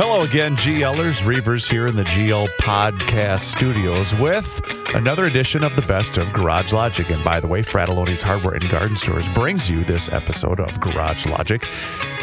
[0.00, 1.24] Hello again, GLers.
[1.24, 4.60] Reavers here in the GL Podcast Studios with
[4.94, 7.10] another edition of the best of Garage Logic.
[7.10, 11.26] And by the way, Frattallone's Hardware and Garden Stores brings you this episode of Garage
[11.26, 11.66] Logic.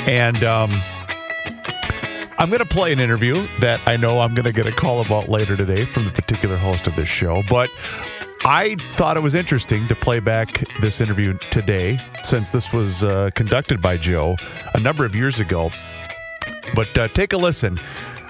[0.07, 0.71] And um,
[2.37, 5.01] I'm going to play an interview that I know I'm going to get a call
[5.01, 7.43] about later today from the particular host of this show.
[7.49, 7.69] But
[8.45, 13.31] I thought it was interesting to play back this interview today since this was uh,
[13.35, 14.37] conducted by Joe
[14.73, 15.71] a number of years ago.
[16.73, 17.79] But uh, take a listen.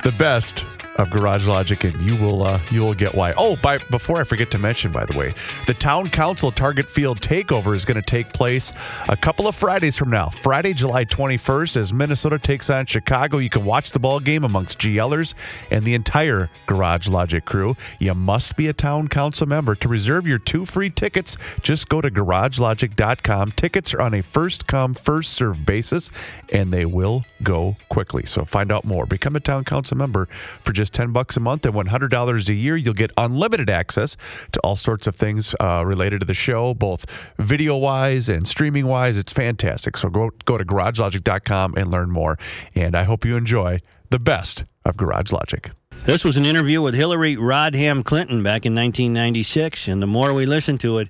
[0.03, 3.33] The best of Garage Logic, and you will uh, you will get why.
[3.37, 5.33] Oh, by before I forget to mention, by the way,
[5.67, 8.71] the Town Council Target Field Takeover is going to take place
[9.09, 10.29] a couple of Fridays from now.
[10.29, 13.37] Friday, July 21st, as Minnesota takes on Chicago.
[13.37, 15.33] You can watch the ball game amongst GLers
[15.71, 17.75] and the entire Garage Logic crew.
[17.99, 21.37] You must be a Town Council member to reserve your two free tickets.
[21.61, 23.51] Just go to GarageLogic.com.
[23.53, 26.09] Tickets are on a first come, first serve basis,
[26.53, 28.25] and they will go quickly.
[28.25, 29.05] So find out more.
[29.05, 30.27] Become a Town Council member
[30.63, 34.15] for just just 10 bucks a month and $100 a year, you'll get unlimited access
[34.51, 38.85] to all sorts of things uh, related to the show, both video wise and streaming
[38.85, 39.17] wise.
[39.17, 39.97] It's fantastic.
[39.97, 42.37] So go, go to garagelogic.com and learn more.
[42.75, 43.79] And I hope you enjoy
[44.11, 45.71] the best of Garage Logic.
[46.05, 49.87] This was an interview with Hillary Rodham Clinton back in 1996.
[49.87, 51.09] And the more we listened to it,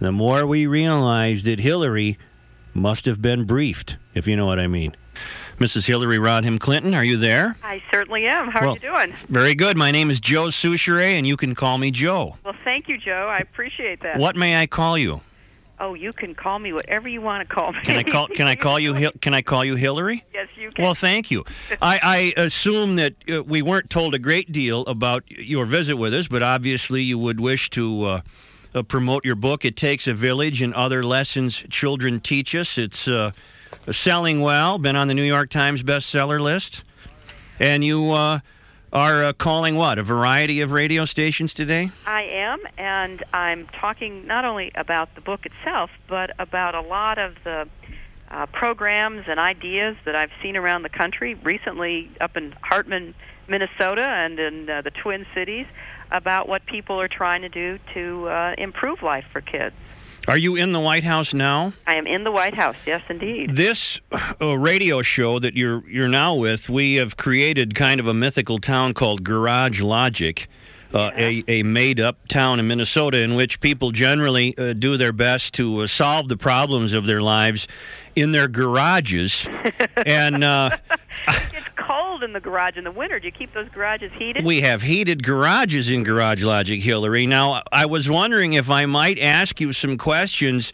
[0.00, 2.18] the more we realized that Hillary
[2.74, 4.96] must have been briefed, if you know what I mean.
[5.62, 5.86] Mrs.
[5.86, 7.56] Hillary Rodham Clinton, are you there?
[7.62, 8.48] I certainly am.
[8.50, 9.12] How Well- are you doing?
[9.28, 9.76] Very good.
[9.76, 12.36] My name is Joe Soucheray, and you can call me Joe.
[12.44, 13.28] Well, thank you, Joe.
[13.32, 14.18] I appreciate that.
[14.18, 15.20] What may I call you?
[15.78, 17.78] Oh, you can call me whatever you want to call me.
[17.84, 18.26] Can I call?
[18.26, 19.10] Can I call you?
[19.20, 20.24] Can I call you Hillary?
[20.34, 20.82] Yes, you can.
[20.84, 21.44] Well, thank you.
[21.82, 26.12] I, I assume that uh, we weren't told a great deal about your visit with
[26.12, 28.20] us, but obviously you would wish to uh,
[28.74, 32.78] uh, promote your book, It Takes a Village and Other Lessons Children Teach Us.
[32.78, 33.30] It's uh,
[33.90, 36.82] selling well, been on the New York Times bestseller list.
[37.58, 38.40] And you uh,
[38.92, 39.98] are uh, calling what?
[39.98, 41.90] A variety of radio stations today?
[42.06, 47.18] I am, and I'm talking not only about the book itself, but about a lot
[47.18, 47.68] of the
[48.30, 53.14] uh, programs and ideas that I've seen around the country, recently up in Hartman,
[53.48, 55.66] Minnesota, and in uh, the Twin Cities,
[56.10, 59.74] about what people are trying to do to uh, improve life for kids.
[60.28, 61.72] Are you in the White House now?
[61.84, 63.56] I am in the White House, yes, indeed.
[63.56, 64.00] This
[64.40, 68.58] uh, radio show that you're you're now with, we have created kind of a mythical
[68.58, 70.48] town called Garage Logic,
[70.94, 75.12] uh, a a made up town in Minnesota in which people generally uh, do their
[75.12, 77.66] best to uh, solve the problems of their lives
[78.14, 79.48] in their garages,
[80.06, 80.44] and.
[80.44, 80.70] Uh,
[81.28, 81.68] it's
[82.12, 83.18] cold in the garage in the winter.
[83.18, 84.44] Do you keep those garages heated?
[84.44, 87.26] We have heated garages in Garage Logic, Hillary.
[87.26, 90.72] Now, I was wondering if I might ask you some questions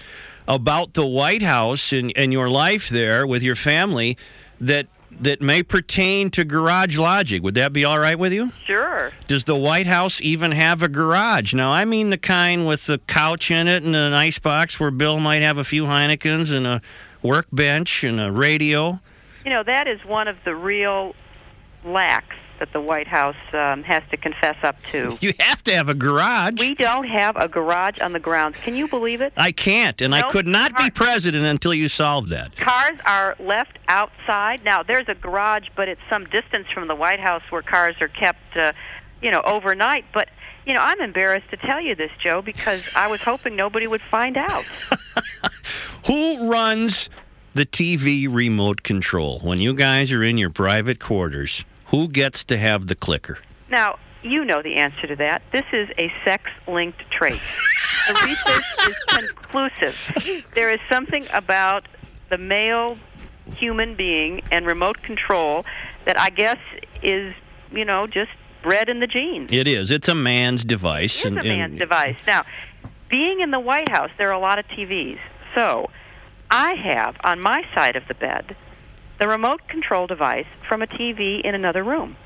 [0.48, 4.16] about the White House and, and your life there with your family
[4.60, 4.86] that
[5.20, 7.42] that may pertain to Garage Logic.
[7.42, 8.52] Would that be all right with you?
[8.66, 9.12] Sure.
[9.26, 11.54] Does the White House even have a garage?
[11.54, 14.92] Now, I mean the kind with the couch in it and an ice box where
[14.92, 16.82] Bill might have a few Heinekens and a
[17.22, 19.00] workbench and a radio.
[19.44, 21.14] You know, that is one of the real
[21.84, 25.16] lacks that the White House um, has to confess up to.
[25.28, 26.60] You have to have a garage.
[26.60, 28.56] We don't have a garage on the grounds.
[28.62, 29.32] Can you believe it?
[29.36, 32.56] I can't, and I could not be president until you solved that.
[32.56, 34.64] Cars are left outside.
[34.64, 38.08] Now, there's a garage, but it's some distance from the White House where cars are
[38.08, 38.72] kept, uh,
[39.20, 40.04] you know, overnight.
[40.14, 40.28] But,
[40.66, 44.02] you know, I'm embarrassed to tell you this, Joe, because I was hoping nobody would
[44.10, 44.64] find out.
[46.06, 47.10] Who runs
[47.58, 51.64] the TV remote control when you guys are in your private quarters?
[51.86, 53.38] Who gets to have the clicker?
[53.68, 55.42] Now, you know the answer to that.
[55.50, 57.40] This is a sex linked trait.
[58.06, 60.46] the research is conclusive.
[60.54, 61.88] There is something about
[62.28, 62.96] the male
[63.56, 65.66] human being and remote control
[66.04, 66.58] that I guess
[67.02, 67.34] is,
[67.72, 68.30] you know, just
[68.62, 69.50] bred in the genes.
[69.50, 69.90] It is.
[69.90, 71.24] It's a man's device.
[71.24, 72.18] It is a man's device.
[72.24, 72.44] Now,
[73.08, 75.18] being in the White House, there are a lot of TVs.
[75.56, 75.90] So,
[76.50, 78.56] I have on my side of the bed
[79.18, 82.16] the remote control device from a TV in another room.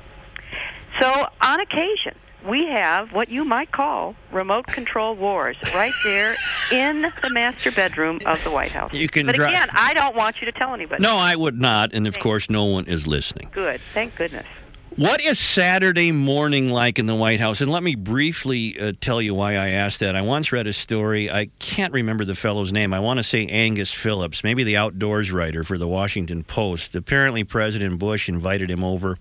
[1.01, 2.15] So, on occasion,
[2.47, 6.35] we have what you might call remote control wars right there
[6.71, 8.93] in the master bedroom of the White House.
[8.93, 11.01] You can but dri- again, I don't want you to tell anybody.
[11.01, 13.49] No, I would not, and of course, no one is listening.
[13.51, 13.81] Good.
[13.93, 14.45] Thank goodness.
[14.95, 17.61] What is Saturday morning like in the White House?
[17.61, 20.15] And let me briefly uh, tell you why I asked that.
[20.15, 21.31] I once read a story.
[21.31, 22.93] I can't remember the fellow's name.
[22.93, 26.93] I want to say Angus Phillips, maybe the outdoors writer for the Washington Post.
[26.93, 29.17] Apparently, President Bush invited him over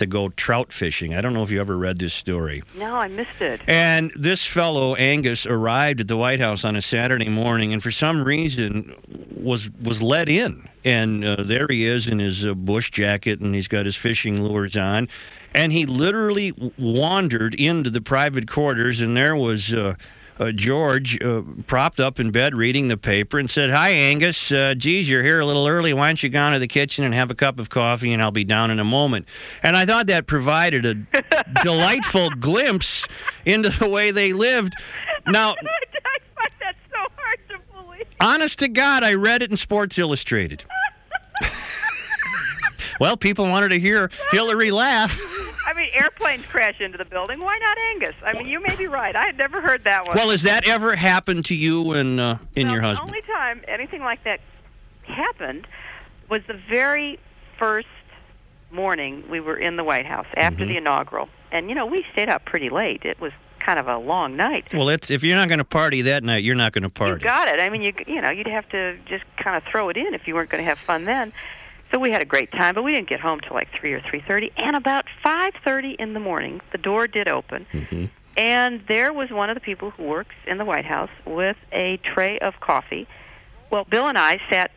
[0.00, 1.14] to go trout fishing.
[1.14, 2.62] I don't know if you ever read this story.
[2.74, 3.60] No, I missed it.
[3.66, 7.90] And this fellow Angus arrived at the White House on a Saturday morning, and for
[7.90, 8.94] some reason
[9.34, 10.68] was was let in.
[10.84, 14.42] And uh, there he is in his uh, bush jacket, and he's got his fishing
[14.42, 15.08] lures on,
[15.54, 19.72] and he literally wandered into the private quarters, and there was.
[19.72, 19.94] Uh,
[20.40, 24.50] uh, George uh, propped up in bed reading the paper and said, Hi, Angus.
[24.50, 25.92] Uh, geez, you're here a little early.
[25.92, 28.30] Why don't you go into the kitchen and have a cup of coffee and I'll
[28.30, 29.26] be down in a moment?
[29.62, 30.94] And I thought that provided a
[31.62, 33.06] delightful glimpse
[33.44, 34.74] into the way they lived.
[35.26, 38.06] Now, I find that so hard to believe.
[38.18, 40.64] honest to God, I read it in Sports Illustrated.
[43.00, 45.20] well, people wanted to hear Hillary laugh.
[45.80, 47.40] Mean, airplanes crash into the building.
[47.40, 48.14] Why not Angus?
[48.24, 49.16] I mean, you may be right.
[49.16, 50.14] I had never heard that one.
[50.16, 53.08] Well, has that ever happened to you and uh, in Well, your husband?
[53.08, 54.40] the only time anything like that
[55.04, 55.66] happened
[56.28, 57.18] was the very
[57.58, 57.88] first
[58.70, 60.68] morning we were in the White House after Mm-hmm.
[60.68, 61.28] the inaugural.
[61.50, 63.02] And, you know, we stayed up pretty late.
[63.04, 63.32] It was
[63.64, 64.72] kind of a long night.
[64.72, 67.14] Well, it's if you're not going to party that night, you're not going to party.
[67.14, 67.58] You got it.
[67.58, 70.26] I mean, you you know, you'd have to just kind of throw it in if
[70.28, 71.32] you weren't going to have fun then.
[71.90, 74.00] So we had a great time, but we didn't get home till like three or
[74.00, 74.52] three thirty.
[74.56, 78.10] And about five thirty in the morning, the door did open, Mhm.
[78.36, 81.96] and there was one of the people who works in the White House with a
[81.98, 83.08] tray of coffee.
[83.70, 84.70] Well, Bill and I sat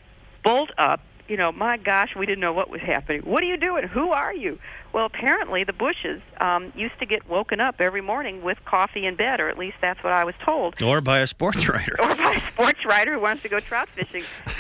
[0.44, 1.02] bolt up.
[1.28, 3.22] You know, my gosh, we didn't know what was happening.
[3.22, 3.88] What are you doing?
[3.88, 4.60] Who are you?
[4.92, 9.16] Well, apparently the Bushes um, used to get woken up every morning with coffee in
[9.16, 11.96] bed, or at least that's what I was told Or by a sports writer.
[12.02, 14.24] or by a sports writer who wants to go trout fishing.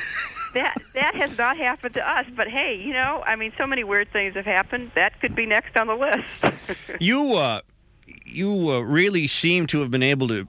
[0.54, 3.84] That that has not happened to us, but hey, you know, I mean, so many
[3.84, 4.92] weird things have happened.
[4.96, 6.78] That could be next on the list.
[7.00, 7.62] You uh,
[8.26, 10.48] you uh, really seem to have been able to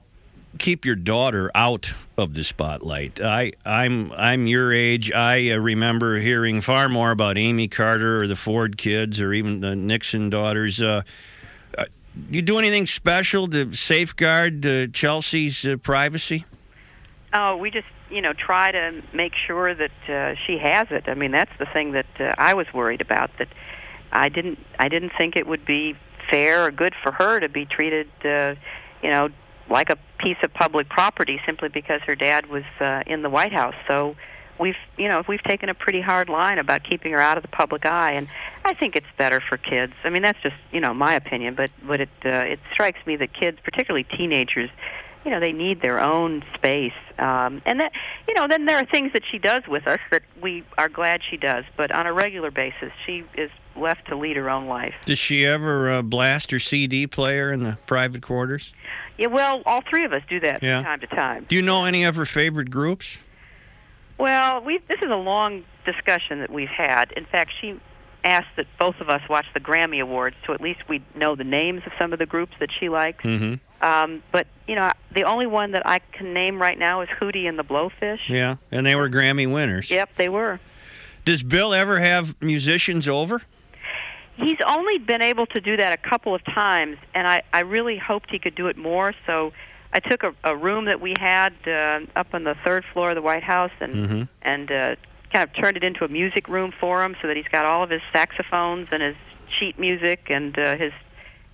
[0.57, 3.19] keep your daughter out of the spotlight.
[3.21, 5.11] I I'm I'm your age.
[5.11, 9.61] I uh, remember hearing far more about Amy Carter or the Ford kids or even
[9.61, 10.81] the Nixon daughters.
[10.81, 11.01] Uh,
[11.77, 11.85] uh,
[12.29, 16.45] you do anything special to safeguard uh, Chelsea's uh, privacy?
[17.35, 21.05] oh, we just, you know, try to make sure that uh, she has it.
[21.07, 23.31] I mean, that's the thing that uh, I was worried about.
[23.39, 23.49] That
[24.11, 25.95] I didn't, I didn't think it would be
[26.29, 28.55] fair or good for her to be treated, uh,
[29.01, 29.29] you know,
[29.69, 33.53] like a piece of public property simply because her dad was uh, in the White
[33.53, 33.75] House.
[33.87, 34.15] So
[34.59, 37.49] we've, you know, we've taken a pretty hard line about keeping her out of the
[37.49, 38.27] public eye, and
[38.63, 39.93] I think it's better for kids.
[40.03, 43.15] I mean, that's just, you know, my opinion, but but it uh, it strikes me
[43.17, 44.69] that kids, particularly teenagers,
[45.25, 46.93] you know, they need their own space.
[47.17, 47.91] Um, and that,
[48.27, 51.21] you know, then there are things that she does with us that we are glad
[51.27, 54.93] she does, but on a regular basis, she is left to lead her own life.
[55.05, 58.71] Does she ever uh, blast her CD player in the private quarters?
[59.17, 60.77] Yeah, well, all three of us do that Yeah.
[60.79, 61.45] from time to time.
[61.49, 63.17] Do you know any of her favorite groups?
[64.17, 67.11] Well, we this is a long discussion that we've had.
[67.13, 67.79] In fact, she
[68.25, 71.43] asked that both of us watch the Grammy Awards, so at least we know the
[71.45, 73.23] names of some of the groups that she likes.
[73.23, 73.85] Mm-hmm.
[73.85, 77.47] Um, but you know, the only one that I can name right now is Hootie
[77.47, 78.27] and the Blowfish.
[78.27, 79.89] Yeah, and they were Grammy winners.
[79.91, 80.59] Yep, they were.
[81.23, 83.41] Does Bill ever have musicians over?
[84.37, 87.97] He's only been able to do that a couple of times, and I, I really
[87.97, 89.13] hoped he could do it more.
[89.25, 89.53] So
[89.93, 93.15] I took a, a room that we had uh, up on the third floor of
[93.15, 94.27] the White House and Mhm.
[94.41, 94.95] and uh,
[95.35, 97.83] kind of turned it into a music room for him, so that he's got all
[97.83, 99.17] of his saxophones and his
[99.59, 100.93] sheet music and uh, his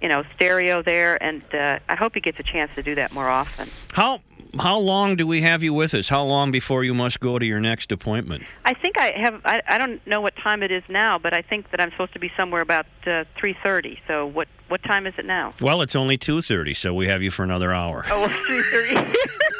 [0.03, 1.21] you know stereo there.
[1.21, 3.69] And uh, I hope he gets a chance to do that more often.
[3.93, 4.21] How
[4.59, 6.09] how long do we have you with us?
[6.09, 8.43] How long before you must go to your next appointment?
[8.65, 9.41] I think I have.
[9.45, 12.13] I, I don't know what time it is now, but I think that I'm supposed
[12.13, 13.97] to be somewhere about uh, 3:30.
[14.07, 15.53] So what what time is it now?
[15.59, 18.05] Well, it's only two thirty, so we have you for another hour.
[18.11, 19.50] Oh, well, 3:30.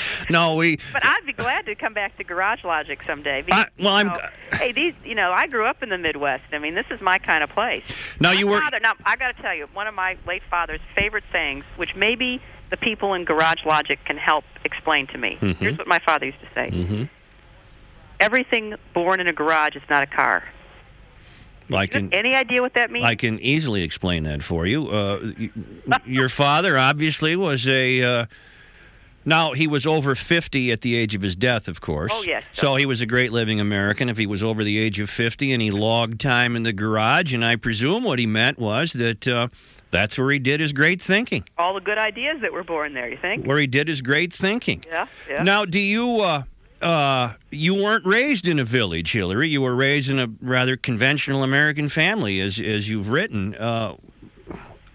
[0.30, 0.78] No, we.
[0.92, 3.44] but I'd be glad to come back to Garage Logic someday.
[3.50, 4.06] I, well, I'm.
[4.08, 4.94] you know, hey, these.
[5.04, 6.44] You know, I grew up in the Midwest.
[6.52, 7.84] I mean, this is my kind of place.
[8.20, 8.60] Now my you were.
[8.60, 11.94] Father, now I got to tell you, one of my late father's favorite sayings, which
[11.94, 15.38] maybe the people in Garage Logic can help explain to me.
[15.40, 15.56] Mhm.
[15.56, 17.04] Here's what my father used to say: hmm
[18.18, 20.42] Everything born in a garage is not a car.
[21.74, 22.12] I can.
[22.12, 23.04] Any idea what that means?
[23.04, 24.88] I can easily explain that for you.
[24.88, 25.32] Uh,
[26.06, 28.02] your father obviously was a.
[28.02, 28.26] Uh,
[29.26, 32.12] now he was over fifty at the age of his death, of course.
[32.14, 32.44] Oh, yes.
[32.52, 34.08] So he was a great living American.
[34.08, 37.34] If he was over the age of fifty and he logged time in the garage,
[37.34, 39.48] and I presume what he meant was that uh,
[39.90, 41.44] that's where he did his great thinking.
[41.58, 43.08] All the good ideas that were born there.
[43.08, 43.46] You think?
[43.46, 44.82] Where he did his great thinking.
[44.86, 45.06] Yeah.
[45.28, 45.42] Yeah.
[45.42, 46.42] Now, do you uh,
[46.82, 49.48] uh, you weren't raised in a village, Hillary.
[49.48, 53.54] You were raised in a rather conventional American family, as as you've written.
[53.54, 53.96] Uh,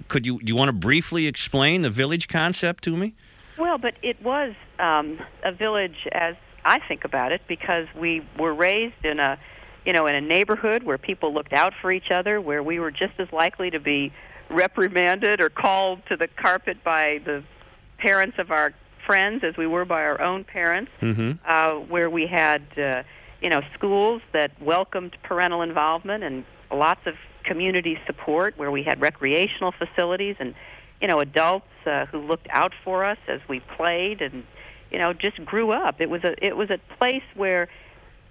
[0.07, 3.15] could you do you want to briefly explain the village concept to me?
[3.61, 8.55] Well, but it was um, a village as I think about it because we were
[8.55, 9.37] raised in a
[9.85, 12.89] you know in a neighborhood where people looked out for each other, where we were
[12.89, 14.11] just as likely to be
[14.49, 17.43] reprimanded or called to the carpet by the
[17.99, 18.73] parents of our
[19.05, 21.33] friends as we were by our own parents, Mm-hmm.
[21.45, 23.03] uh, where we had, uh,
[23.41, 27.13] you know, schools that welcomed parental involvement and lots of
[27.43, 30.55] community support, where we had recreational facilities and,
[31.01, 34.43] you know, adults uh, who looked out for us as we played and,
[34.91, 35.99] you know, just grew up.
[35.99, 37.67] It was a it was a place where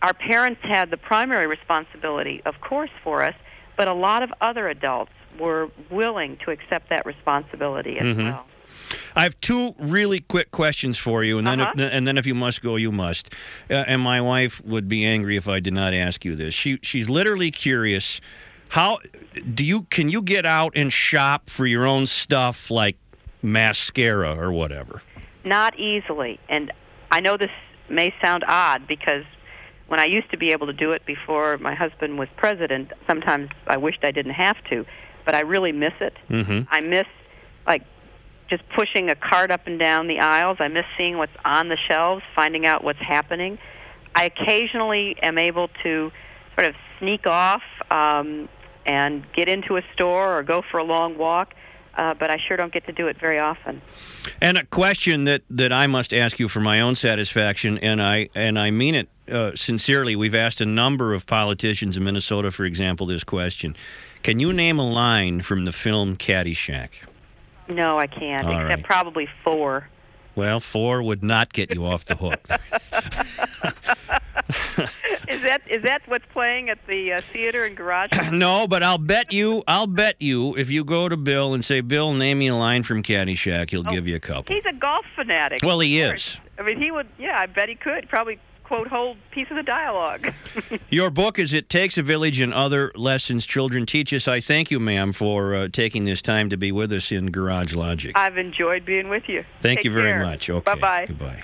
[0.02, 3.34] our parents had the primary responsibility, of course, for us,
[3.76, 8.24] but a lot of other adults were willing to accept that responsibility as Mhm.
[8.24, 8.46] well.
[9.14, 11.72] I have two really quick questions for you, and then Uh-huh.
[11.76, 13.32] if, and then if you must go, you must.
[13.68, 16.54] Uh, and my wife would be angry if I did not ask you this.
[16.54, 18.20] She she's literally curious.
[18.70, 18.98] How
[19.52, 22.96] do you can you get out and shop for your own stuff like
[23.42, 25.02] mascara or whatever?
[25.44, 26.38] Not easily.
[26.48, 26.72] And
[27.10, 27.50] I know this
[27.88, 29.24] may sound odd because
[29.88, 33.50] when I used to be able to do it before my husband was president, sometimes
[33.66, 34.86] I wished I didn't have to,
[35.24, 36.16] but I really miss it.
[36.28, 36.72] Mm-hmm.
[36.72, 37.06] I miss
[37.66, 37.82] like
[38.48, 40.58] just pushing a cart up and down the aisles.
[40.60, 43.58] I miss seeing what's on the shelves, finding out what's happening.
[44.14, 46.12] I occasionally am able to
[46.54, 48.48] sort of sneak off um,
[48.86, 51.54] and get into a store or go for a long walk,
[51.96, 53.82] uh, but I sure don't get to do it very often.
[54.40, 58.28] And a question that, that I must ask you for my own satisfaction, and I
[58.34, 60.16] and I mean it uh, sincerely.
[60.16, 63.76] We've asked a number of politicians in Minnesota, for example, this question.
[64.22, 66.90] Can you name a line from the film Caddyshack?
[67.68, 68.84] No, I can't, All except right.
[68.84, 69.88] probably four.
[70.34, 72.48] Well, four would not get you off the hook.
[75.28, 78.10] Is that is that what's playing at the uh, theater and Garage?
[78.32, 81.82] no, but I'll bet you, I'll bet you, if you go to Bill and say,
[81.82, 84.54] Bill, name me a line from Caddyshack, he'll give you a couple.
[84.54, 85.60] He's a golf fanatic.
[85.62, 86.36] Well, he is.
[86.58, 87.06] I mean, he would.
[87.18, 90.32] Yeah, I bet he could probably quote whole piece of the dialogue.
[90.90, 94.28] Your book is It Takes a Village and Other Lessons Children Teach Us.
[94.28, 97.74] I thank you, ma'am, for uh, taking this time to be with us in Garage
[97.74, 98.12] Logic.
[98.14, 99.44] I've enjoyed being with you.
[99.60, 100.22] Thank Take you very care.
[100.24, 100.48] much.
[100.48, 100.64] Okay.
[100.64, 101.06] Bye bye.
[101.06, 101.42] Goodbye.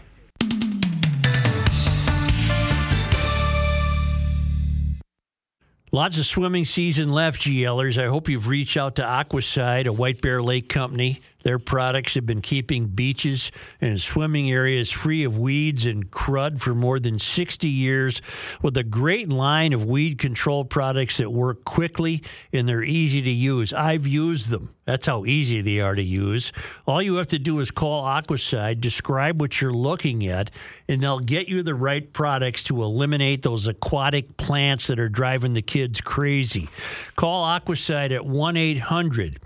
[5.96, 7.96] Lots of swimming season left, GLers.
[7.96, 11.22] I hope you've reached out to Aquacide, a White Bear Lake company.
[11.46, 16.74] Their products have been keeping beaches and swimming areas free of weeds and crud for
[16.74, 18.20] more than 60 years
[18.62, 23.30] with a great line of weed control products that work quickly and they're easy to
[23.30, 23.72] use.
[23.72, 24.74] I've used them.
[24.86, 26.50] That's how easy they are to use.
[26.84, 30.50] All you have to do is call Aquacide, describe what you're looking at,
[30.88, 35.52] and they'll get you the right products to eliminate those aquatic plants that are driving
[35.52, 36.68] the kids crazy.
[37.14, 39.38] Call Aquacide at 1 800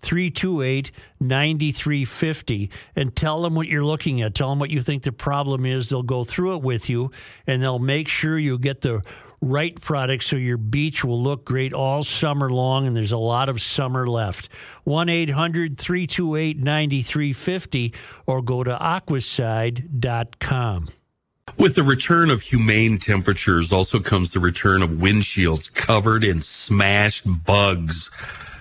[0.00, 0.90] 328
[1.20, 4.34] 9350 and tell them what you're looking at.
[4.34, 5.88] Tell them what you think the problem is.
[5.88, 7.10] They'll go through it with you
[7.46, 9.02] and they'll make sure you get the
[9.40, 13.48] right product so your beach will look great all summer long and there's a lot
[13.48, 14.48] of summer left.
[14.84, 17.94] 1 800 328 9350
[18.26, 20.88] or go to aquacide.com.
[21.56, 27.24] With the return of humane temperatures also comes the return of windshields covered in smashed
[27.44, 28.10] bugs.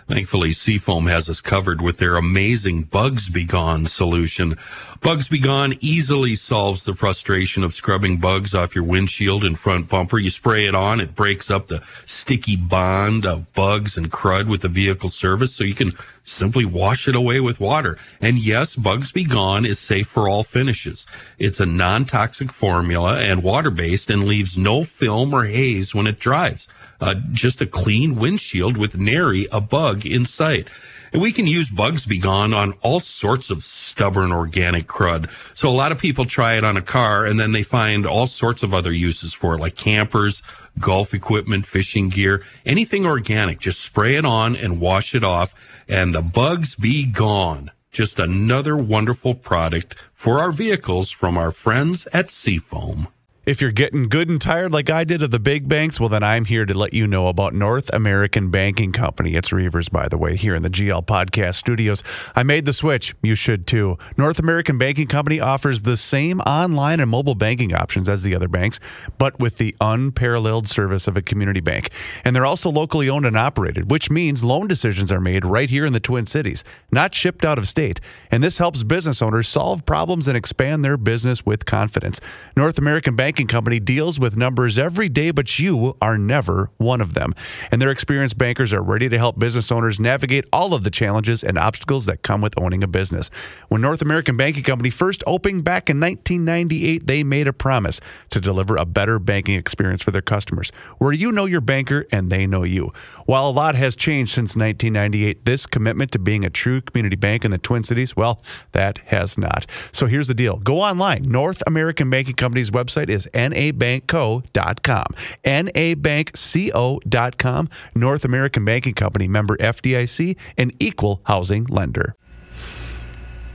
[0.07, 4.57] Thankfully, Seafoam has us covered with their amazing Bugs Be Gone solution.
[5.01, 9.89] Bugs Be Gone easily solves the frustration of scrubbing bugs off your windshield and front
[9.89, 10.17] bumper.
[10.17, 14.61] You spray it on, it breaks up the sticky bond of bugs and crud with
[14.61, 15.91] the vehicle surface so you can
[16.23, 17.97] simply wash it away with water.
[18.21, 21.05] And yes, Bugs Be Gone is safe for all finishes.
[21.37, 26.67] It's a non-toxic formula and water-based and leaves no film or haze when it dries.
[26.99, 30.67] Uh, just a clean windshield with nary a bug in sight.
[31.13, 35.29] And we can use Bugs Be Gone on all sorts of stubborn organic crud.
[35.53, 38.27] So a lot of people try it on a car and then they find all
[38.27, 40.41] sorts of other uses for it, like campers,
[40.79, 43.59] golf equipment, fishing gear, anything organic.
[43.59, 45.53] Just spray it on and wash it off
[45.87, 47.71] and the bugs be gone.
[47.91, 53.07] Just another wonderful product for our vehicles from our friends at Seafoam.
[53.47, 56.21] If you're getting good and tired like I did of the big banks, well, then
[56.21, 59.35] I'm here to let you know about North American Banking Company.
[59.35, 62.03] It's Reavers, by the way, here in the GL Podcast Studios.
[62.35, 63.15] I made the switch.
[63.23, 63.97] You should too.
[64.17, 68.49] North American Banking Company offers the same online and mobile banking options as the other
[68.49, 68.81] banks,
[69.17, 71.91] but with the unparalleled service of a community bank.
[72.25, 75.85] And they're also locally owned and operated, which means loan decisions are made right here
[75.85, 78.01] in the Twin Cities, not shipped out of state.
[78.29, 82.19] And this helps business owners solve problems and expand their business with confidence.
[82.57, 87.01] North American Banking Banking Company deals with numbers every day, but you are never one
[87.01, 87.35] of them.
[87.71, 91.43] And their experienced bankers are ready to help business owners navigate all of the challenges
[91.43, 93.29] and obstacles that come with owning a business.
[93.67, 98.01] When North American Banking Company first opened back in 1998, they made a promise
[98.31, 102.31] to deliver a better banking experience for their customers, where you know your banker and
[102.31, 102.91] they know you.
[103.27, 107.45] While a lot has changed since 1998, this commitment to being a true community bank
[107.45, 108.41] in the Twin Cities, well,
[108.71, 109.67] that has not.
[109.91, 111.21] So here's the deal go online.
[111.21, 115.05] North American Banking Company's website is nabankco.com.
[115.43, 117.69] nabankco.com.
[117.95, 122.15] North American Banking Company, member FDIC, an equal housing lender.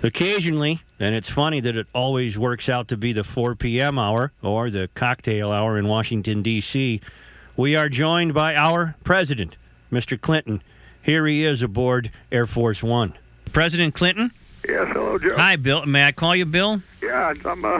[0.02, 3.99] Occasionally, and it's funny that it always works out to be the 4 p.m.
[3.99, 7.00] hour or the cocktail hour in Washington, D.C.,
[7.57, 9.57] we are joined by our president,
[9.93, 10.21] Mr.
[10.21, 10.62] Clinton.
[11.02, 13.17] Here he is aboard Air Force One.
[13.52, 14.33] President Clinton?
[14.69, 15.35] Yes, hello, Joe.
[15.37, 15.85] Hi, Bill.
[15.87, 16.81] May I call you Bill?
[17.02, 17.64] Yeah, I'm.
[17.64, 17.78] Uh,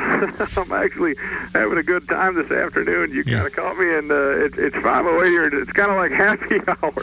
[0.57, 1.15] I'm actually
[1.55, 3.13] having a good time this afternoon.
[3.13, 3.37] You Yeah.
[3.37, 5.45] kind of caught me, and uh, it, it's 5:08 here.
[5.63, 7.03] It's kind of like happy hour.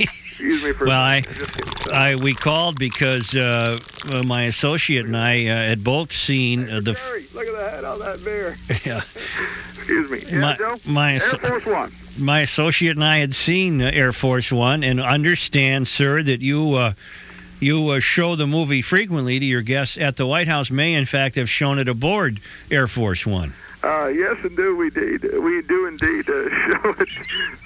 [0.00, 0.86] Excuse me for.
[0.92, 1.94] Well, I- just getting started.
[1.94, 3.78] I we called because uh,
[4.24, 6.92] my associate and I uh, had both seen uh, the.
[6.92, 8.56] f- look at the head on that bear.
[8.84, 9.02] Yeah.
[9.76, 10.24] Excuse me.
[10.32, 10.76] Yeah, My- Joe.
[10.84, 11.92] my Air Force One.
[12.18, 16.94] my associate and I had seen Air Force One and understand, sir, that you uh,
[17.62, 20.70] you uh, show the movie frequently to your guests at the White House.
[20.70, 22.40] May, in fact, have shown it aboard
[22.70, 23.54] Air Force One.
[23.82, 25.22] Uh, yes, indeed, we did.
[25.42, 26.48] We do indeed uh,
[26.82, 27.08] show it.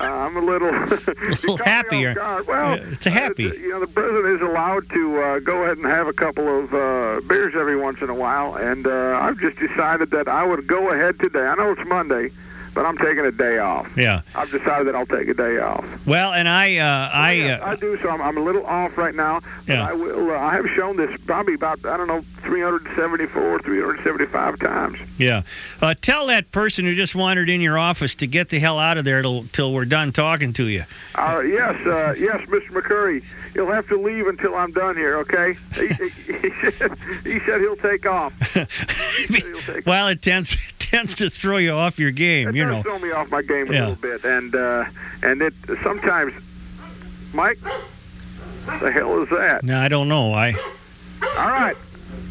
[0.00, 2.14] Uh, I'm a little, caught me happier.
[2.46, 3.50] Well, it's a happy.
[3.50, 6.48] uh, you know, the president is allowed to uh, go ahead and have a couple
[6.48, 10.44] of uh, beers every once in a while, and uh, I've just decided that I
[10.46, 11.46] would go ahead today.
[11.46, 12.30] I know it's Monday,
[12.76, 13.90] but I'm taking a day off.
[13.96, 14.20] Yeah.
[14.34, 15.84] I've decided that I'll take a day off.
[16.06, 17.98] Well, and I uh, I Yes, uh, I do.
[18.02, 19.40] So I'm, I'm a little off right now.
[19.66, 19.88] But Yeah.
[19.88, 20.30] I will.
[20.30, 24.98] Uh, I have shown this probably about I don't know 374, 375 times.
[25.18, 25.42] yeah.
[25.80, 28.98] Uh, tell that person who just wandered in your office to get the hell out
[28.98, 30.84] of there till, till we're done talking to you.
[31.14, 32.68] Uh, yes, uh, yes, Mr.
[32.68, 33.24] McCurry.
[33.56, 35.56] You'll have to leave until I'm done here, okay?
[35.74, 38.34] He, he, he, said, he said he'll take off.
[39.28, 42.66] He he'll take Well, it tends tends to throw you off your game, It you
[42.66, 42.82] know.
[42.82, 43.88] throw me off my game a Yeah.
[43.88, 44.84] little bit, and uh,
[45.22, 46.34] and it sometimes,
[47.32, 47.58] Mike,
[48.80, 49.64] the hell is that?
[49.64, 50.34] No, I don't know.
[50.34, 50.52] I
[51.38, 51.74] All right,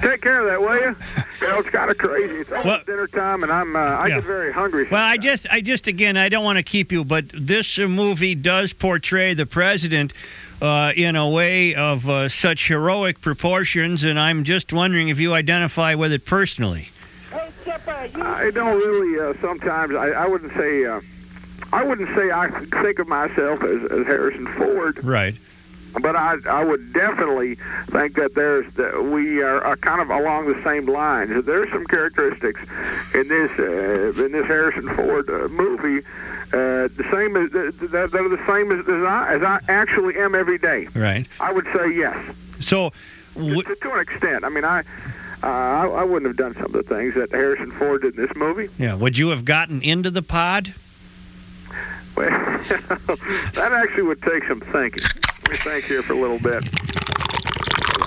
[0.01, 0.95] take care of that, will you?
[1.41, 2.35] You know, it's kind of crazy.
[2.35, 4.15] It's almost Well- dinner time, and I'm uh, I Yeah.
[4.15, 4.87] get very hungry.
[4.89, 8.35] Well, I just, I just, again, I don't want to keep you, but this movie
[8.35, 10.13] does portray the president
[10.61, 15.33] uh, in a way of uh, such heroic proportions, and I'm just wondering if you
[15.33, 16.89] identify with it personally.
[17.65, 19.19] I don't really.
[19.19, 20.85] Uh, sometimes I, I wouldn't say.
[20.85, 21.01] Uh,
[21.73, 22.49] I wouldn't say I
[22.81, 25.35] think of myself as, as Harrison Ford, Right.
[26.01, 27.55] But I I would definitely
[27.87, 31.45] think that there's that we are, are kind of along the same lines.
[31.45, 32.59] There's some characteristics
[33.13, 36.05] in this uh, in this Harrison Ford uh, movie.
[36.53, 40.17] Uh, the same as that that are the same as, as I as I actually
[40.17, 40.87] am every day.
[40.95, 41.25] Right.
[41.39, 42.15] I would say yes.
[42.59, 42.93] So,
[43.35, 44.43] w- to, to an extent.
[44.45, 44.79] I mean, I,
[45.43, 48.25] uh, I I wouldn't have done some of the things that Harrison Ford did in
[48.25, 48.69] this movie.
[48.77, 50.73] yeah, would you have gotten into the pod?
[52.15, 52.29] Well,
[52.69, 55.03] that actually would take some thinking.
[55.45, 56.63] Let me think here for a little bit.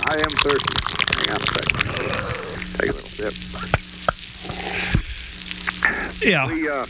[0.07, 0.75] I am thirsty.
[1.15, 1.77] Hang on a second.
[2.77, 3.33] Take a little sip.
[6.21, 6.47] Yeah.
[6.47, 6.85] We, uh,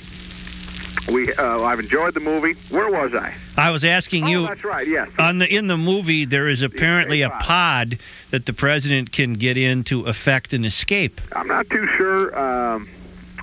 [1.11, 2.53] we, uh, I've enjoyed the movie.
[2.69, 3.33] Where was I?
[3.57, 4.47] I was asking Oh, you.
[4.47, 4.87] that's right.
[4.87, 5.09] Yes.
[5.19, 7.97] On the in the movie, there is apparently a pod
[8.31, 11.19] that the president can get in to effect an escape.
[11.35, 12.87] I'm not too sure um,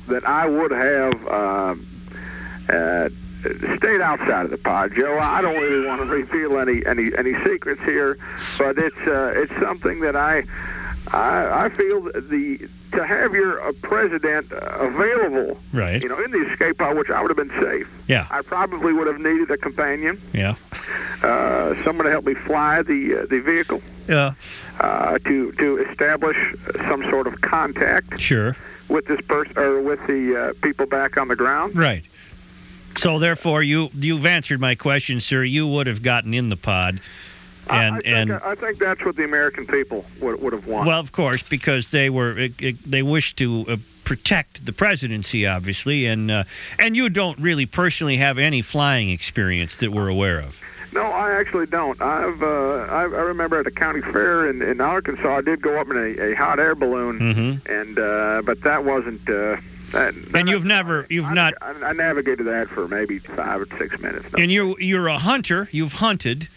[0.08, 1.86] that I would have um
[2.68, 3.08] uh,
[3.76, 5.18] stayed outside of the pod, Joe.
[5.18, 8.18] I don't really want to reveal any any any secrets here,
[8.58, 10.44] but it's uh, it's something that I
[11.12, 16.00] I, I feel the to have your uh, president available, Right.
[16.02, 17.88] you know, in the escape pod, which I would have been safe.
[18.08, 18.26] Yeah.
[18.30, 20.54] I probably would have needed a companion, Yeah.
[21.22, 23.82] uh, someone to help me fly the uh, the vehicle.
[24.08, 24.32] Yeah.
[24.80, 26.36] Uh, to to establish
[26.88, 28.56] some sort of contact Sure.
[28.88, 31.76] with this person or with the uh, people back on the ground.
[31.76, 32.04] Right.
[32.98, 35.42] So therefore, you you've answered my question, sir.
[35.44, 37.00] You would have gotten in the pod,
[37.68, 40.88] and I, think, and I think that's what the American people would, would have wanted.
[40.88, 45.46] well, of course, because they were it, it, they wish to uh, protect the presidency,
[45.46, 46.44] obviously, and uh,
[46.78, 50.58] and you don't really personally have any flying experience that we're aware of.
[50.92, 52.00] no, I actually don't.
[52.00, 55.78] I've uh, I, I remember at a county fair in, in Arkansas, I did go
[55.78, 57.70] up in a, a hot air balloon, Mm-hmm.
[57.70, 59.28] and uh, but that wasn't.
[59.28, 59.58] Uh,
[59.92, 63.66] that, And you've never you've I, not I, I navigated that for maybe five or
[63.78, 64.32] six minutes.
[64.32, 65.68] No, and you you're a hunter.
[65.72, 66.48] You've hunted,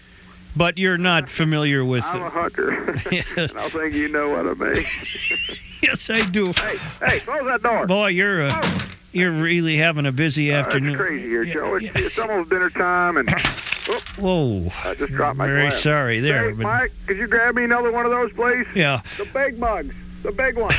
[0.56, 2.04] but you're not familiar with.
[2.06, 2.70] I'm a hunter,
[3.38, 4.86] and I think you know what I mean.
[5.82, 6.54] yes, I do.
[6.54, 7.86] hey, hey, close that door.
[7.88, 8.80] Boy, you're uh,
[9.12, 10.92] You're really having a busy Uh, afternoon.
[10.94, 11.76] it's crazy here, Joe.
[11.76, 13.30] It's, it's almost dinner time, and
[13.89, 14.72] oh, Whoa.
[14.84, 15.82] I just dropped my Very glass.
[15.82, 18.65] sorry there, Hey, but- Mike, could you grab me another one of those, please?
[18.76, 19.02] Yeah.
[19.18, 20.74] The big mugs, the big one.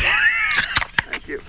[1.10, 1.40] Thank you.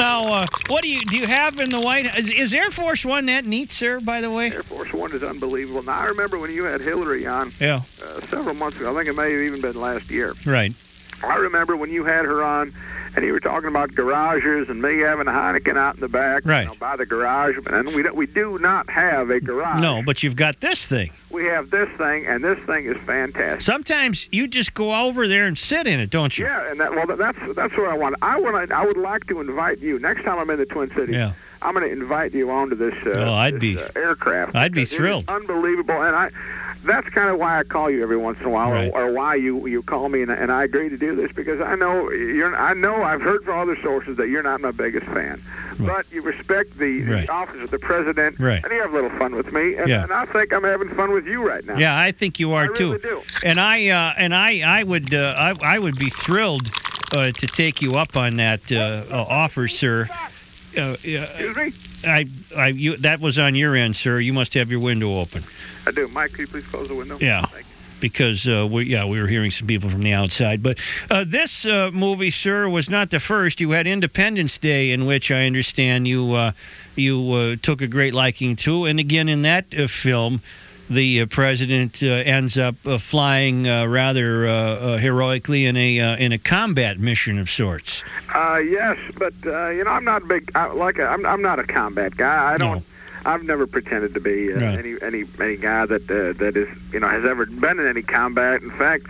[0.00, 1.18] Now, uh, what do you do?
[1.18, 2.06] You have in the White?
[2.18, 4.00] Is, is Air Force One that neat, sir?
[4.00, 4.50] By the way.
[4.50, 5.82] Air Force One is unbelievable.
[5.82, 7.82] Now I remember when you had Hillary on Yeah.
[8.02, 8.90] uh, several months ago.
[8.90, 10.34] I think it may have even been last year.
[10.46, 10.72] Right.
[11.22, 12.72] I remember when you had her on,
[13.16, 16.42] and you were talking about garages and me having a Heineken out in the back,
[16.44, 16.62] Right.
[16.62, 19.80] You know, by the garage, and we don't, we do not have a garage.
[19.80, 21.10] No, but you've got this thing.
[21.30, 23.62] we have this thing, and this thing is fantastic.
[23.62, 26.44] Sometimes you just go over there and sit in it, don't you?
[26.46, 28.16] Yeah, and that well, that's that's what I want.
[28.22, 28.70] I want.
[28.72, 31.14] I would like to invite you next time I'm in the Twin Cities.
[31.14, 31.32] Yeah.
[31.62, 32.94] I'm going to invite you onto this.
[33.04, 34.54] Uh, Oh, I'd this, be- uh, aircraft.
[34.56, 35.24] I'd be because it is thrilled.
[35.28, 36.30] Unbelievable, and I.
[36.84, 38.90] That's kind of why I call you every once in a while, Right.
[38.94, 41.60] or, or why you you call me, and, and I agree to do this because
[41.60, 42.56] I know you're.
[42.56, 45.42] I know I've heard from other sources that you're not my biggest fan,
[45.78, 47.26] but you respect the, Right.
[47.26, 48.62] the office of the president, Right.
[48.64, 50.02] and you have a little fun with me, and, Yeah.
[50.04, 51.76] and I think I'm having fun with you right now.
[51.76, 52.98] Yeah, I think you are I really too.
[53.02, 53.22] do.
[53.44, 56.70] And I uh, and I I would uh, I I would be thrilled
[57.14, 60.08] uh, to take you up on that uh, uh, offer, sir.
[60.76, 61.72] Uh, Excuse me.
[62.04, 64.20] I I you that was on your end, sir.
[64.20, 65.44] You must have your window open.
[65.86, 66.08] I do.
[66.08, 67.18] Mike, could you please close the window?
[67.20, 67.46] Yeah.
[68.00, 70.62] Because uh, we yeah we were hearing some people from the outside.
[70.62, 70.78] But
[71.10, 73.60] uh, this uh, movie, sir, was not the first.
[73.60, 76.52] You had Independence Day, in which I understand you uh,
[76.96, 80.40] you uh, took a great liking to, and again in that uh, film.
[80.90, 86.00] The uh, president uh, ends up uh, flying uh, rather uh, uh, heroically in a
[86.00, 88.02] uh, in a combat mission of sorts.
[88.34, 91.42] Uh, yes, but uh, you know, I'm not a big I, like a, I'm I'm
[91.42, 92.54] not a combat guy.
[92.54, 92.78] I don't.
[92.78, 92.82] No.
[93.24, 94.78] I've never pretended to be uh, Right.
[94.78, 98.02] any any any guy that uh, that is you know has ever been in any
[98.02, 98.60] combat.
[98.62, 99.06] In fact,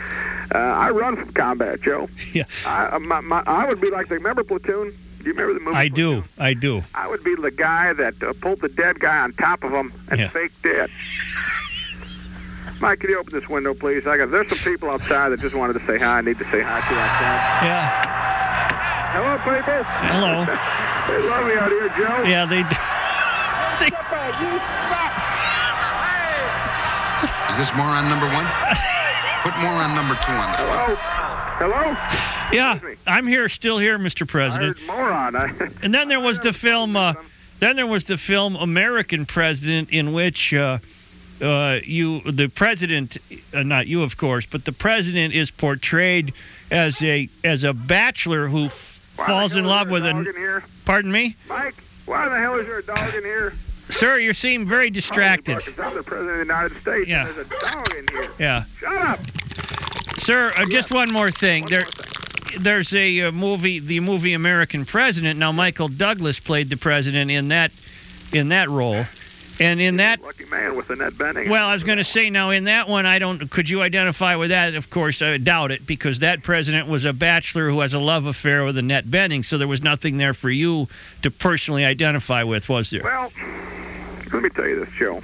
[0.54, 2.10] uh, I run from combat, Joe.
[2.34, 2.44] Yeah.
[2.66, 4.92] I my, my, I would be like the remember Platoon.
[5.20, 5.76] Do you remember the movie?
[5.76, 6.82] I do, I do.
[6.94, 9.92] I would be the guy that uh, pulled the dead guy on top of him
[10.10, 10.28] and Yeah.
[10.30, 10.90] fake dead.
[12.80, 14.06] Mike, can you open this window, please?
[14.06, 14.30] I got.
[14.30, 16.18] There's some people outside that just wanted to say hi.
[16.18, 17.66] I need to say hi to outside.
[17.66, 17.90] Yeah.
[19.12, 19.84] Hello, people.
[19.84, 20.46] Hello.
[21.10, 22.22] They love me out here, Joe.
[22.22, 22.60] Yeah, they.
[27.50, 28.46] Is this more on number one?
[29.42, 30.94] Put more on number two on the Hello?
[31.58, 31.96] Hello?
[32.52, 34.22] Yeah, I'm here, still here, Mr.
[34.22, 34.78] I President.
[34.78, 35.36] heard moron.
[35.36, 36.96] I, And then there was the film.
[36.96, 37.14] Uh,
[37.58, 40.78] then there was the film American President, in which uh,
[41.42, 43.16] uh, you, the president,
[43.54, 46.32] uh, not you, of course, but the president is portrayed
[46.70, 50.64] as a as a bachelor who f- falls in love with a in here?
[50.84, 51.74] Pardon me, Mike,
[52.06, 53.54] why the hell is there a dog in here?
[53.90, 54.18] sir.
[54.18, 55.58] You seem very distracted.
[55.78, 57.08] I'm the president of the United States.
[57.08, 57.24] Yeah.
[57.32, 58.30] There's a dog in here.
[58.38, 59.18] Yeah, Shut up.
[60.18, 60.50] sir.
[60.56, 61.62] Uh, just one more thing.
[61.64, 62.62] One There, more thing.
[62.62, 65.38] there's a uh, movie, the movie American President.
[65.40, 67.72] Now, Michael Douglas played the president in that
[68.32, 69.06] in that role,
[69.60, 71.50] and in that Lucky man with the net bending.
[71.50, 73.50] Well, I was going to say now in that one, I don't.
[73.50, 74.74] Could you identify with that?
[74.74, 78.24] Of course, I doubt it because that president was a bachelor who has a love
[78.24, 80.88] affair with Annette Bening, so there was nothing there for you
[81.22, 83.02] to personally identify with, was there?
[83.04, 83.30] Well,
[84.32, 85.22] let me tell you this, Joe.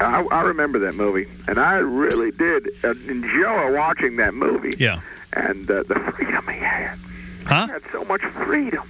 [0.00, 4.74] I, I remember that movie, and I really did enjoy watching that movie.
[4.78, 5.00] Yeah.
[5.34, 6.98] And uh, the freedom he had.
[7.46, 7.66] Huh?
[7.66, 8.86] He had so much freedom.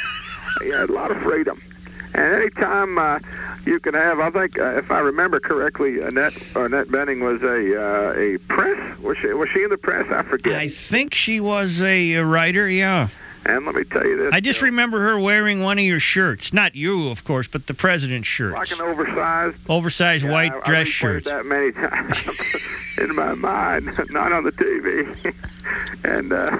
[0.62, 1.62] he had a lot of freedom.
[2.14, 3.18] And anytime uh,
[3.66, 7.80] you can have, I think, uh, if I remember correctly, Annette Annette Bening was a
[7.80, 8.98] uh, a press.
[9.00, 10.10] Was she was she in the press?
[10.10, 10.54] I forget.
[10.54, 12.68] I think she was a, a writer.
[12.68, 13.08] Yeah.
[13.48, 14.30] And let me tell you this.
[14.32, 16.52] I just Joe, remember her wearing one of your shirts.
[16.52, 18.54] Not you, of course, but the president's shirts.
[18.54, 22.16] like an oversized Oversized Yeah, white I, dress I that many times
[22.98, 25.34] in my mind, not on the TV.
[26.04, 26.58] and uh,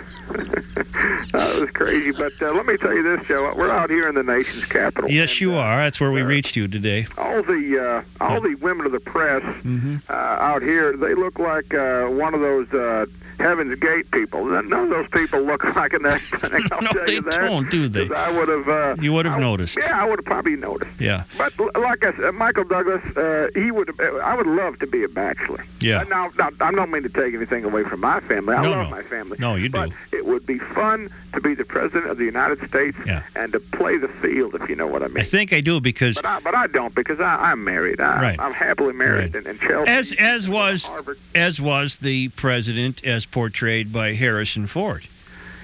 [1.32, 2.12] that was crazy.
[2.12, 3.52] But uh, let me tell you this, Joe.
[3.56, 5.10] We're out here in the nation's capital.
[5.10, 5.76] Yes, and, you uh, are.
[5.84, 7.06] That's where we uh, reached you today.
[7.18, 9.96] All the uh, all the women of the press Mm-hmm.
[10.08, 13.06] uh, out here, they look like uh, one of those uh,
[13.38, 14.44] Heaven's Gate people.
[14.44, 16.66] None of those people look like an thing.
[16.72, 17.40] I'll No, tell they you that.
[17.40, 18.12] don't, do they?
[18.14, 18.68] I would have.
[18.68, 19.76] Uh, You would have I- noticed.
[19.76, 21.00] Yeah, I would have probably noticed.
[21.00, 21.24] Yeah.
[21.36, 23.98] But like I said, Michael Douglas, uh, he would.
[24.00, 25.64] Uh, I would love to be a bachelor.
[25.80, 26.04] Yeah.
[26.04, 28.54] Now, now, I don't mean to take anything away from my family.
[28.54, 28.96] I No, love no.
[28.96, 29.36] my family.
[29.38, 30.16] No, you but do.
[30.18, 33.22] it would be fun to be the president of the United States Yeah.
[33.34, 35.18] and to play the field, if you know what I mean.
[35.18, 38.00] I think I do because but I, but I don't because I, I'm married.
[38.00, 38.40] I, Right.
[38.40, 39.44] I'm happily married Right.
[39.44, 39.90] in, in Chelsea.
[39.90, 40.88] as as was
[41.34, 45.04] as was the president as portrayed by Harrison Ford.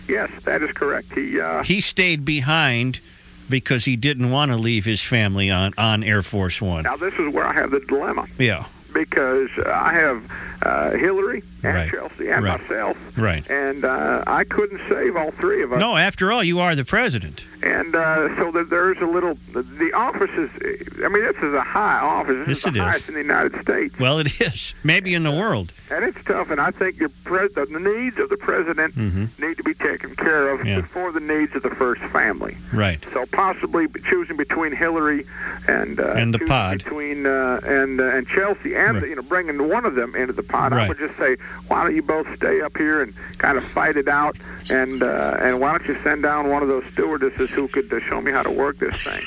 [0.09, 1.13] Yes, that is correct.
[1.15, 1.41] He.
[1.41, 3.01] Uh, He stayed behind
[3.49, 6.83] because he didn't want to leave his family on on Air Force One.
[6.85, 10.23] now this is where I have the dilemma Yeah, because I have
[10.63, 11.91] uh, Hillary and Right.
[11.91, 12.61] Chelsea and Right.
[12.61, 13.49] myself, right.
[13.51, 15.79] and uh, I couldn't save all three of us.
[15.81, 17.43] No, after all, you are the president.
[17.63, 19.37] and uh, so there's a little.
[19.53, 20.51] The office is.
[21.05, 22.47] I mean, this is a high office.
[22.47, 22.81] This Yes, is the it is.
[22.83, 24.75] highest in the United States, Well, it is.
[24.85, 25.73] Maybe in the world.
[25.95, 26.51] And it's tough.
[26.51, 30.49] And I think your pres- the needs of the president need to be taken care
[30.51, 30.69] of Mm-hmm.
[30.69, 30.81] Yeah.
[30.83, 32.57] before the needs of the first family.
[32.73, 33.03] Right.
[33.13, 35.25] So possibly choosing between Hillary
[35.67, 36.79] and uh, And the pod.
[36.85, 39.09] between uh, and uh, and Chelsea, and Right.
[39.09, 40.73] you know bringing one of them into the pod.
[40.73, 41.37] I would just say,
[41.69, 44.37] why don't you both stay up here and kind of fight it out,
[44.71, 48.01] and uh, and why don't you send down one of those stewardesses who could uh,
[48.01, 49.23] show me how to work this thing?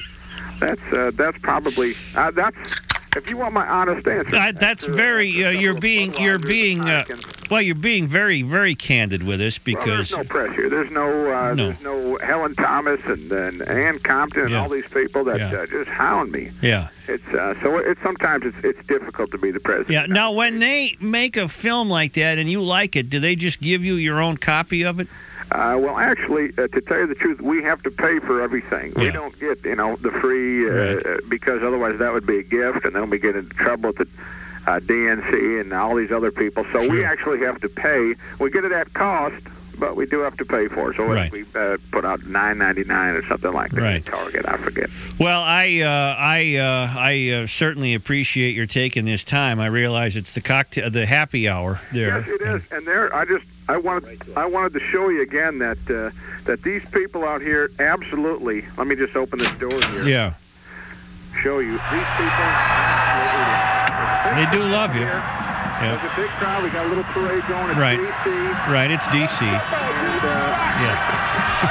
[0.60, 2.80] that's uh, that's probably uh, that's.
[3.14, 5.44] If you want my honest answer, Uh, that's after, very.
[5.44, 6.14] Uh, you're being.
[6.18, 6.80] You're being.
[6.88, 7.04] Uh,
[7.50, 10.08] well, you're being very, very candid with us Well, because.
[10.08, 10.70] there's no pressure.
[10.70, 11.66] There's no, uh, No.
[11.66, 14.62] there's no Helen Thomas and, and Ann Compton and Yeah.
[14.62, 15.52] all these people that Yeah.
[15.60, 16.50] uh, just hound me.
[16.62, 16.88] yeah.
[17.08, 19.90] It's uh, so it's sometimes it's it's difficult to be the president.
[19.90, 20.06] Yeah.
[20.06, 23.60] Now, when they make a film like that and you like it, do they just
[23.60, 25.08] give you your own copy of it?
[25.52, 28.92] Uh, well, actually, uh, to tell you the truth, we have to pay for everything.
[28.96, 31.06] We don't get you know the free uh, Right.
[31.06, 33.98] uh, because otherwise that would be a gift, and then we get into trouble with
[33.98, 34.08] the
[34.70, 36.64] uh, DNC and all these other people.
[36.72, 38.14] So we actually have to pay.
[38.38, 39.42] We get it at cost.
[39.82, 41.32] But we do have to pay for it, so Right.
[41.32, 43.80] we uh, put out nine ninety nine or something like that.
[43.82, 44.06] Right.
[44.06, 44.88] Target, I forget.
[45.18, 49.58] Well, I uh, I uh, I uh, certainly appreciate your taking this time.
[49.58, 52.20] I realize it's the cocktail, the happy hour there.
[52.20, 52.62] Yes, it is.
[52.70, 56.10] And there, I just, I wanted, I wanted to show you again that uh,
[56.44, 58.64] that these people out here, absolutely.
[58.76, 60.04] Let me just open this door here.
[60.04, 60.34] Yeah,
[61.42, 62.48] Show you these people.
[64.36, 65.00] they do love you.
[65.02, 65.41] Here.
[65.82, 65.98] Yeah.
[65.98, 66.62] There's a big crowd.
[66.62, 67.98] We got a little parade going at Right.
[67.98, 68.70] DC.
[68.70, 69.42] Right, it's DC.
[69.42, 70.30] And uh,
[70.78, 70.94] Yeah,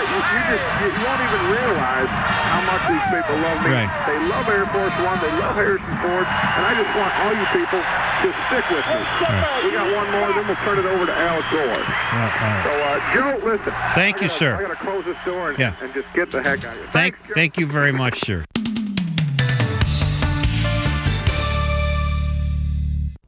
[0.03, 3.71] you, you just, you, you won't even realize how much these people love me.
[3.71, 3.91] Right.
[4.07, 5.15] They love Air Force One.
[5.23, 6.27] They love Harrison Ford.
[6.27, 8.99] And I just want all you people to stick with me.
[9.63, 11.71] We got one more, then we'll turn it over to Al Gore.
[11.71, 12.61] All right.
[12.67, 13.73] So, uh, Joe, listen.
[13.95, 14.55] Thank I you, gotta- sir.
[14.55, 15.73] I got to close this door and, Yeah.
[15.81, 16.89] and just get the heck out of here.
[16.91, 18.43] Thank, Thanks, thank you very much, sir.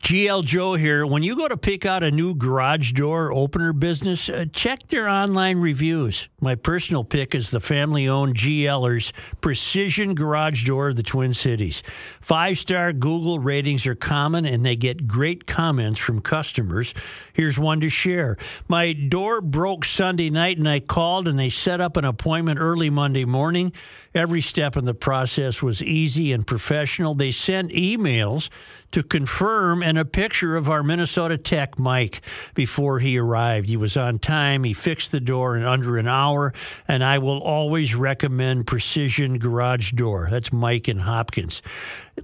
[0.04, 1.06] GL Joe here.
[1.06, 5.08] When you go to pick out a new garage door opener business, uh, check their
[5.08, 6.28] online reviews.
[6.42, 11.84] My personal pick is the family owned GLers Precision Garage Door of the Twin Cities.
[12.20, 16.94] Five star Google ratings are common and they get great comments from customers.
[17.34, 18.38] Here's one to share.
[18.68, 22.90] My door broke Sunday night and I called and they set up an appointment early
[22.90, 23.74] Monday morning.
[24.16, 27.16] Every step in the process was easy and professional.
[27.16, 28.50] They sent emails
[28.92, 32.22] to confirm and a picture of our Minnesota Tech Mike
[32.54, 33.68] before he arrived.
[33.68, 34.64] He was on time.
[34.64, 36.54] He fixed the door in under an hour,
[36.88, 40.28] and I will always recommend Precision Garage Door.
[40.30, 41.64] That's Mike and Hopkins.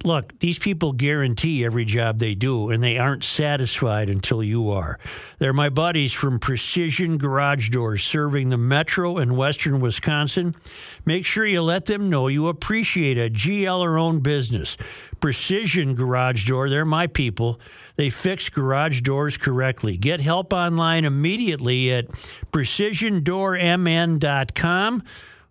[0.04, 4.98] Look, these people guarantee every job they do, and they aren't satisfied until you are.
[5.38, 10.54] They're my buddies from Precision Garage Doors serving the metro and western Wisconsin.
[11.04, 14.76] Make sure you let them know you appreciate a GL owned business.
[15.18, 17.60] Precision Garage Door, they're my people.
[17.96, 19.96] They fix garage doors correctly.
[19.96, 22.06] Get help online immediately at
[22.52, 25.02] precisiondoormn.com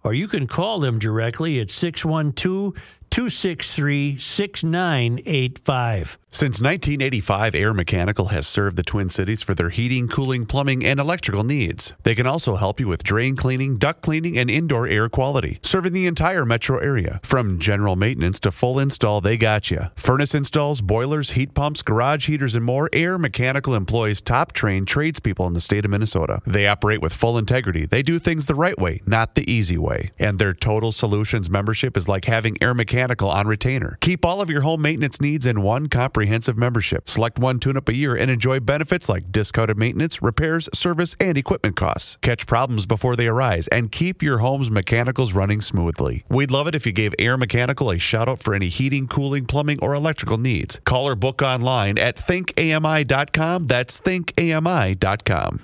[0.03, 2.73] or you can call them directly at 612
[3.19, 6.17] 263 6985.
[6.31, 10.99] Since 1985, Air Mechanical has served the Twin Cities for their heating, cooling, plumbing, and
[10.99, 11.93] electrical needs.
[12.03, 15.91] They can also help you with drain cleaning, duct cleaning, and indoor air quality, serving
[15.93, 17.19] the entire metro area.
[17.23, 19.89] From general maintenance to full install, they got you.
[19.95, 22.91] Furnace installs, boilers, heat pumps, garage heaters, and more.
[22.93, 26.41] Air Mechanical employs top trained tradespeople in the state of Minnesota.
[26.45, 27.87] They operate with full integrity.
[27.87, 30.11] They do things the right way, not the easy way.
[30.19, 33.97] And their Total Solutions membership is like having Air Mechanical on retainer.
[33.99, 37.09] Keep all of your home maintenance needs in one comprehensive membership.
[37.09, 41.37] Select one tune up a year and enjoy benefits like discounted maintenance, repairs, service, and
[41.37, 42.17] equipment costs.
[42.21, 46.23] Catch problems before they arise and keep your home's mechanicals running smoothly.
[46.29, 49.45] We'd love it if you gave Air Mechanical a shout out for any heating, cooling,
[49.45, 50.79] plumbing, or electrical needs.
[50.85, 53.67] Call or book online at thinkami.com.
[53.67, 55.61] That's thinkami.com.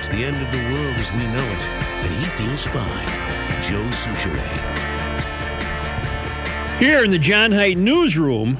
[0.00, 1.79] It's the end of the world as we know it,
[2.20, 3.06] he feels fine.
[3.62, 4.80] Joe Soucheray.
[6.78, 8.58] Here in the John Height newsroom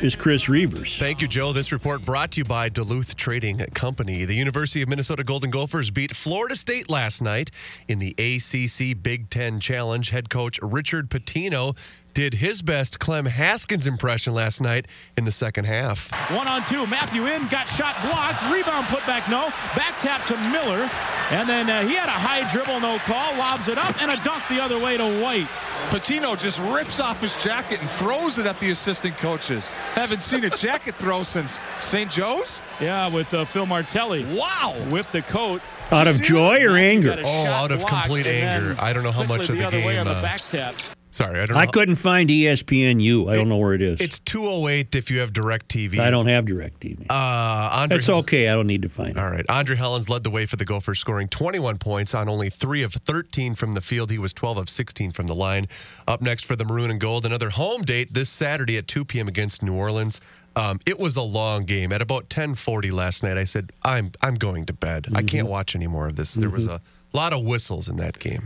[0.00, 0.98] is Chris Reavers.
[0.98, 1.52] Thank you, Joe.
[1.52, 4.24] This report brought to you by Duluth Trading Company.
[4.24, 7.50] The University of Minnesota Golden Gophers beat Florida State last night
[7.86, 10.08] in the ACC Big Ten Challenge.
[10.08, 11.76] Head coach Richard Pitino
[12.14, 16.10] did his best Clem Haskins impression last night in the second half.
[16.30, 16.86] One on two.
[16.86, 18.42] Matthew in, got shot blocked.
[18.52, 19.48] Rebound put back, no.
[19.76, 20.90] Back tap to Miller.
[21.30, 23.36] And then uh, he had a high dribble, no call.
[23.36, 25.48] Lobs it up and a dunk the other way to White.
[25.88, 29.68] Pitino just rips off his jacket and throws it at the assistant coaches.
[29.94, 32.10] Haven't seen a jacket throw since St.
[32.10, 32.60] Joe's.
[32.80, 34.24] Yeah, with uh, Phil Martelli.
[34.24, 34.74] Wow.
[34.88, 35.60] Whipped the coat.
[35.90, 37.20] Out of joy or anger?
[37.24, 38.76] Oh, out of complete anger.
[38.78, 40.00] I don't know how much of the other way game.
[40.00, 40.74] on the uh, back tap.
[41.12, 41.60] Sorry, I don't know.
[41.60, 43.30] I couldn't find E ESPNU.
[43.30, 44.00] I don't know where it is.
[44.00, 45.98] It's 208 if you have DirecTV.
[45.98, 47.04] I don't have DirecTV.
[47.10, 48.48] Uh, Andre, It's okay.
[48.48, 49.18] I don't need to find it.
[49.18, 49.44] All right.
[49.50, 52.94] Andre Hollins led the way for the Gophers, scoring 21 points on only 3 of
[52.94, 54.10] 13 from the field.
[54.10, 55.68] He was 12 of 16 from the line.
[56.08, 59.28] Up next for the Maroon and Gold, another home date this Saturday at 2 p.m.
[59.28, 60.18] against New Orleans.
[60.56, 61.92] Um, it was a long game.
[61.92, 65.08] At about 10:40 last night, I said, "I'm I'm going to bed.
[65.14, 66.80] I can't watch any more of this." There was a
[67.12, 68.44] lot of whistles in that game.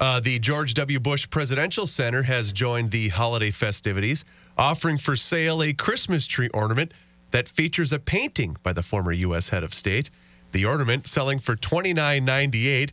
[0.00, 0.98] Uh, the George W.
[0.98, 4.24] Bush Presidential Center has joined the holiday festivities,
[4.56, 6.92] offering for sale a Christmas tree ornament
[7.32, 9.50] that features a painting by the former U.S.
[9.50, 10.10] head of state.
[10.52, 12.90] The ornament, selling for $29.98,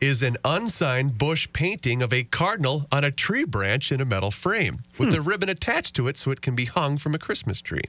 [0.00, 4.30] is an unsigned Bush painting of a cardinal on a tree branch in a metal
[4.30, 7.60] frame with a ribbon attached to it so it can be hung from a Christmas
[7.60, 7.82] tree.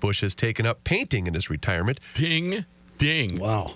[0.00, 1.98] Bush has taken up painting in his retirement.
[2.14, 2.64] Ding,
[2.98, 3.40] ding.
[3.40, 3.74] Wow.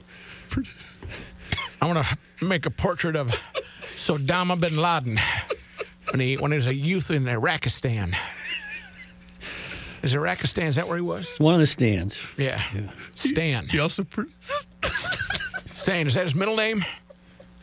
[1.81, 3.35] I want to make a portrait of
[3.97, 5.19] Saddam bin Laden
[6.11, 8.15] when he when he was a youth in Iraqistan.
[10.03, 10.67] Is Iraqistan?
[10.67, 11.29] Is that where he was?
[11.31, 12.17] It's one of the stands.
[12.37, 12.63] Yeah.
[13.15, 13.67] Stan.
[13.69, 14.05] He also.
[14.05, 14.23] Pr-
[15.75, 16.07] Stan.
[16.07, 16.85] Is that his middle name?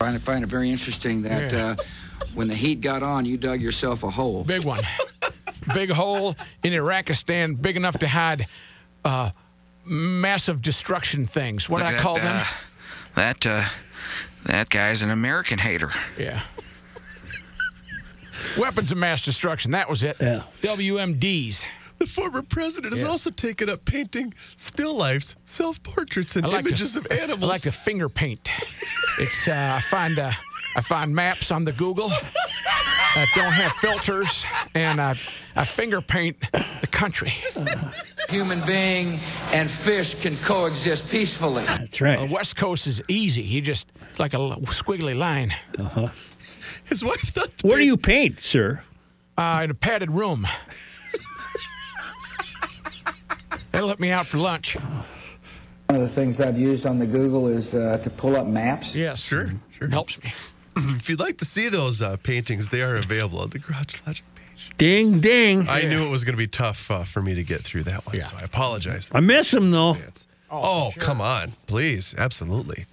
[0.00, 1.76] I find it very interesting that Yeah.
[1.78, 4.44] uh, when the heat got on, you dug yourself a hole.
[4.44, 4.82] Big one.
[5.72, 8.46] big hole in Iraqistan, big enough to hide
[9.04, 9.30] uh,
[9.86, 11.70] massive destruction things.
[11.70, 12.36] What do I That, call them?
[12.36, 12.46] uh,
[13.14, 13.64] that uh,
[14.46, 15.92] that guy's an American hater.
[16.18, 16.42] Yeah.
[18.58, 19.72] Weapons of mass destruction.
[19.72, 20.16] That was it.
[20.20, 20.42] Yeah.
[20.62, 21.64] WMDs.
[21.98, 23.10] The former president has Yes.
[23.10, 27.42] also taken up painting still lifes, self portraits, and like images to, of animals.
[27.42, 28.50] I like to finger paint.
[29.18, 30.32] It's uh, I find uh,
[30.76, 32.10] I find maps on the Google
[33.14, 35.14] that don't have filters, and I
[35.56, 36.36] I finger paint
[36.80, 37.32] the country.
[38.28, 39.20] Human being
[39.52, 41.64] and fish can coexist peacefully.
[41.64, 42.26] That's right.
[42.28, 43.42] The West Coast is easy.
[43.42, 45.54] You just it's like a squiggly line.
[45.78, 46.08] Uh-huh.
[46.84, 47.50] His wife thought.
[47.62, 48.82] Where do you paint, sir?
[49.36, 50.46] Uh, in a padded room.
[53.72, 54.76] they let me out for lunch.
[54.76, 58.94] One of the things I've used on the Google is uh, to pull up maps.
[58.94, 59.88] Yes, Sure, sure.
[59.88, 60.32] helps me.
[60.96, 64.24] If you'd like to see those uh, paintings, they are available at the Garage Logic
[64.34, 64.70] page.
[64.78, 65.68] Ding, ding.
[65.68, 68.06] I knew it was going to be tough uh, for me to get through that
[68.06, 68.24] one, Yeah.
[68.24, 69.10] so I apologize.
[69.12, 69.96] I miss him, though.
[70.50, 72.86] Oh, come on, please, absolutely.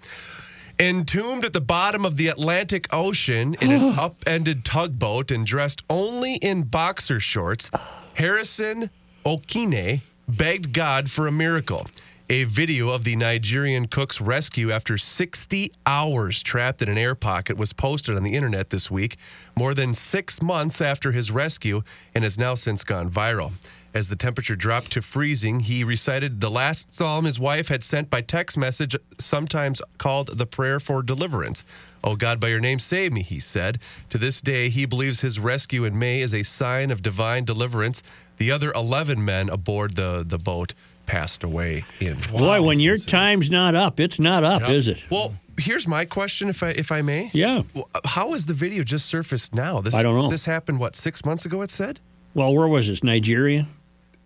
[0.80, 6.36] Entombed at the bottom of the Atlantic Ocean in an upended tugboat and dressed only
[6.36, 7.70] in boxer shorts,
[8.15, 8.89] Harrison
[9.26, 11.88] Okene begged God for a miracle.
[12.32, 17.58] A video of the Nigerian cook's rescue after 60 hours trapped in an air pocket
[17.58, 19.17] was posted on the internet this week,
[19.54, 21.82] more than six months after his rescue,
[22.15, 23.52] and has now since gone viral.
[23.94, 28.10] As the temperature dropped to freezing, he recited the last psalm his wife had sent
[28.10, 31.65] by text message, sometimes called the prayer for deliverance.
[32.02, 33.78] Oh God, by your name, save me, he said.
[34.10, 38.02] To this day, he believes his rescue in May is a sign of divine deliverance.
[38.38, 40.74] The other 11 men aboard the, the boat
[41.12, 42.17] passed away in.
[42.32, 45.06] Boy, when your time's not up, it's not up, is it?
[45.10, 47.30] Well, here's my question, if I if I may.
[47.34, 47.63] Yeah.
[47.74, 49.82] Well, How is the video just surfaced now?
[49.82, 50.30] This I don't know.
[50.30, 51.62] This happened what six months ago?
[51.63, 52.00] It said.
[52.34, 53.04] Well, where was this?
[53.04, 53.67] Nigeria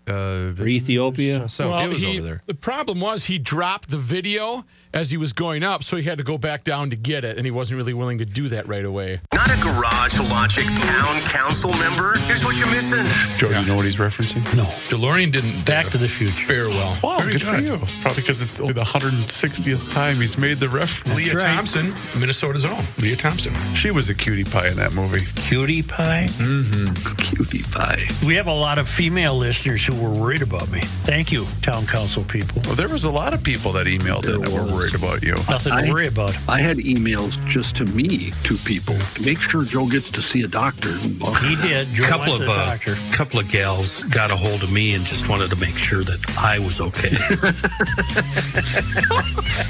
[0.07, 1.49] Uh, or Ethiopia?
[1.49, 2.41] so well, it was he, over there.
[2.45, 4.63] The problem was he dropped the video
[4.95, 7.35] as he was going up, so he had to go back down to get it,
[7.37, 9.19] and he wasn't really willing to do that right away.
[9.33, 12.17] Not a Garage Logic Town Council member?
[12.19, 13.05] Here's what you're missing.
[13.37, 14.43] Joe, do you know what he's referencing?
[14.55, 14.63] No.
[14.63, 16.31] DeLorean didn't Back to the future.
[16.31, 16.97] Farewell.
[17.03, 17.77] Wow, Very good for you.
[18.01, 21.17] Probably because it's only the 160th time he's made the reference.
[21.17, 21.43] Lea right.
[21.43, 22.85] Thompson, Minnesota's own.
[22.99, 23.53] Lea Thompson.
[23.75, 25.25] She was a cutie pie in that movie.
[25.35, 26.27] Cutie pie?
[26.29, 27.15] Mm-hmm.
[27.15, 28.07] Cutie pie.
[28.25, 30.79] We have a lot of female listeners who were worried about me.
[31.03, 32.61] Thank you, town council people.
[32.65, 35.33] Well, there was a lot of people that emailed in that were worried about you.
[35.49, 36.37] Nothing to I- worry about.
[36.47, 38.95] I had emails just to me, to people.
[39.15, 40.91] to Make sure Joe gets to see a doctor.
[40.97, 41.87] He did.
[41.89, 42.95] Joe couple went of to the uh, doctor.
[43.15, 46.19] couple of gals got a hold of me and just wanted to make sure that
[46.37, 47.09] I was okay.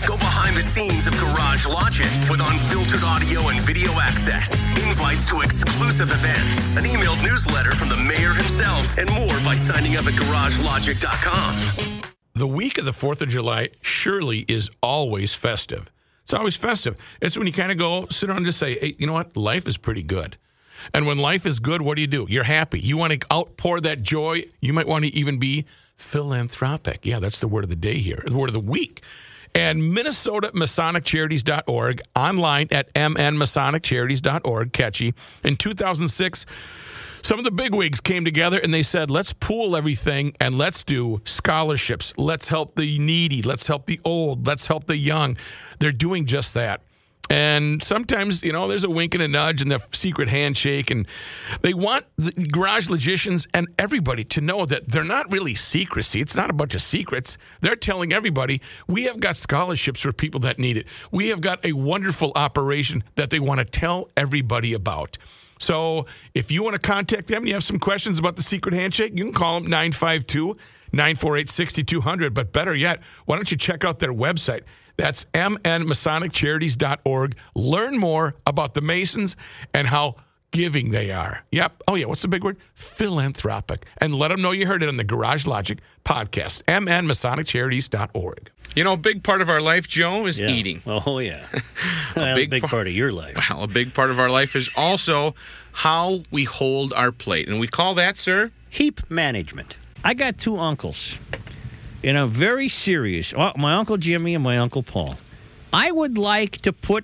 [0.08, 5.42] Go behind the scenes of Garage Logic with unfiltered audio and video access, invites to
[5.42, 10.14] exclusive events, an emailed newsletter from the mayor himself, and more by signing up at
[10.14, 12.12] GarageLogic.com.
[12.36, 15.90] The week of the 4th of July surely is always festive.
[16.24, 16.98] It's always festive.
[17.22, 19.38] It's when you kind of go sit around and just say, hey, you know what?
[19.38, 20.36] Life is pretty good.
[20.94, 22.26] And when life is good, what do you do?
[22.28, 22.80] You're happy.
[22.80, 24.44] You want to outpour that joy.
[24.60, 25.66] You might want to even be
[25.96, 27.06] philanthropic.
[27.06, 29.02] Yeah, that's the word of the day here, the word of the week.
[29.56, 35.14] and MinnesotaMasonicCharities.org, online at MNMasonicCharities.org, catchy.
[35.46, 36.46] In 2006,
[37.26, 41.22] some of the bigwigs came together and they said, let's pool everything and let's do
[41.26, 42.14] scholarships.
[42.18, 43.42] Let's help the needy.
[43.42, 44.46] Let's help the old.
[44.46, 45.36] Let's help the young.
[45.80, 46.84] They're doing just that.
[47.28, 50.92] And sometimes, you know, there's a wink and a nudge and a secret handshake.
[50.92, 51.08] And
[51.62, 56.22] they want the garage logicians and everybody to know that they're not really secrecy.
[56.22, 57.40] It's not a bunch of secrets.
[57.62, 60.86] They're telling everybody we have got scholarships for people that need it.
[61.12, 65.18] We have got a wonderful operation that they want to tell everybody about.
[65.60, 68.74] So if you want to contact them and you have some questions about the secret
[68.74, 70.58] handshake, you can call them 952
[70.92, 72.34] 948 6200.
[72.34, 74.64] But better yet, why don't you check out their website?
[74.98, 77.38] That's mnmasoniccharities.org.
[77.56, 79.36] Learn more about the Masons
[79.74, 80.16] and how
[80.56, 81.44] giving they are.
[81.52, 81.84] Yep.
[81.88, 82.06] Oh, yeah.
[82.06, 82.58] What's the big word?
[82.74, 83.86] Philanthropic.
[83.98, 86.64] And let them know you heard it on the Garage Logic podcast.
[86.64, 88.50] mnmasoniccharities.org.
[88.76, 90.50] You know, a big part of our life, Joe, is Yeah.
[90.50, 90.82] eating.
[91.08, 91.46] Oh yeah,
[92.16, 93.38] a big, par- part of your life.
[93.50, 95.36] Well, a big part of our life is also
[95.72, 97.48] how we hold our plate.
[97.48, 99.78] And we call that, sir, heap management.
[100.04, 101.16] I got two uncles,
[102.04, 103.34] and I'm very serious.
[103.58, 105.18] My uncle Jimmy and my uncle Paul.
[105.74, 107.04] I would like to put.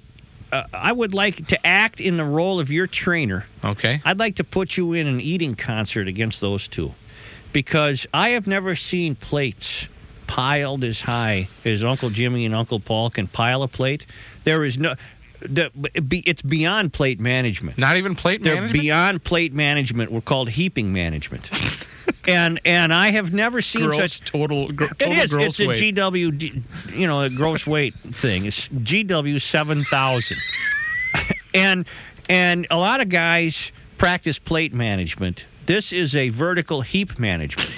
[0.52, 3.46] Uh, I would like to act in the role of your trainer.
[3.64, 4.02] Okay.
[4.04, 6.94] I'd like to put you in an eating concert against those two,
[7.54, 9.88] because I have never seen plates
[10.28, 14.06] piled as high as Uncle Jimmy and Uncle Paul can pile a plate.
[14.44, 14.96] There is no.
[15.44, 15.72] The,
[16.08, 17.78] be- it's beyond plate management.
[17.80, 18.82] Not even plate They're management?
[18.82, 20.12] beyond plate management.
[20.12, 21.50] We're called heaping management.
[22.28, 25.32] and and I have never seen Gross such total gr- total is.
[25.32, 25.96] gross it's a weight.
[25.96, 26.64] GW,
[26.96, 28.46] you know, a gross weight thing.
[28.46, 30.38] It's GW seven thousand,
[31.54, 31.86] and
[32.30, 35.46] and a lot of guys practice plate management.
[35.66, 37.70] This is a vertical heap management.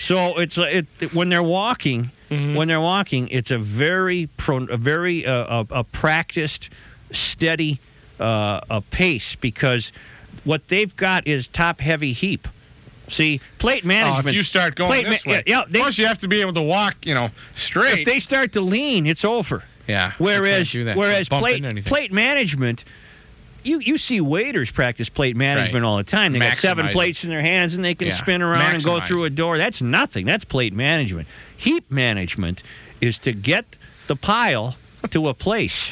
[0.00, 2.10] so it's it when they're walking.
[2.30, 2.56] Mm-hmm.
[2.56, 6.70] When they're walking, it's a very pro, a very uh, a, a practiced,
[7.12, 7.78] steady
[8.18, 9.92] uh, a pace because
[10.42, 12.48] what they've got is top heavy heap.
[13.08, 14.26] See, plate management.
[14.26, 16.28] Oh, if you start going plate this ma- way, yeah, they, plus you have to
[16.28, 18.00] be able to walk, you know, straight.
[18.00, 19.62] if they start to lean, it's over.
[19.86, 20.12] yeah.
[20.18, 22.84] Whereas, whereas plate plate management,
[23.62, 25.88] you you see waiters practice plate management Right.
[25.88, 26.32] all the time.
[26.32, 28.16] They got seven Maximize plates in their hands and they can Yeah.
[28.16, 29.56] spin around and go through a door.
[29.58, 30.26] That's nothing.
[30.26, 31.28] That's plate management.
[31.56, 32.62] Heap management
[33.00, 33.64] is to get
[34.08, 34.76] the pile
[35.10, 35.88] to a place.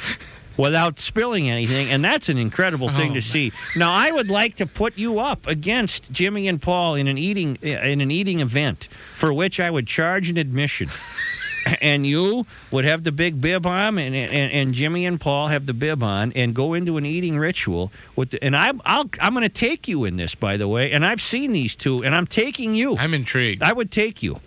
[0.57, 3.52] Without spilling anything, and that's an incredible thing Oh, to see.
[3.76, 7.59] Now, I would like to put you up against Jimmy and Paul in an eating
[7.62, 10.90] eh, in an eating event, for which I would charge an admission
[11.80, 15.66] and you would have the big bib on, and, and, and Jimmy and Paul have
[15.66, 18.30] the bib on, and go into an eating ritual with.
[18.30, 20.92] The, and I'm I'll, I'm going to take you in this, by the way.
[20.92, 22.96] And I've seen these two, and I'm taking you.
[22.96, 23.62] I'm intrigued.
[23.62, 24.40] I would take you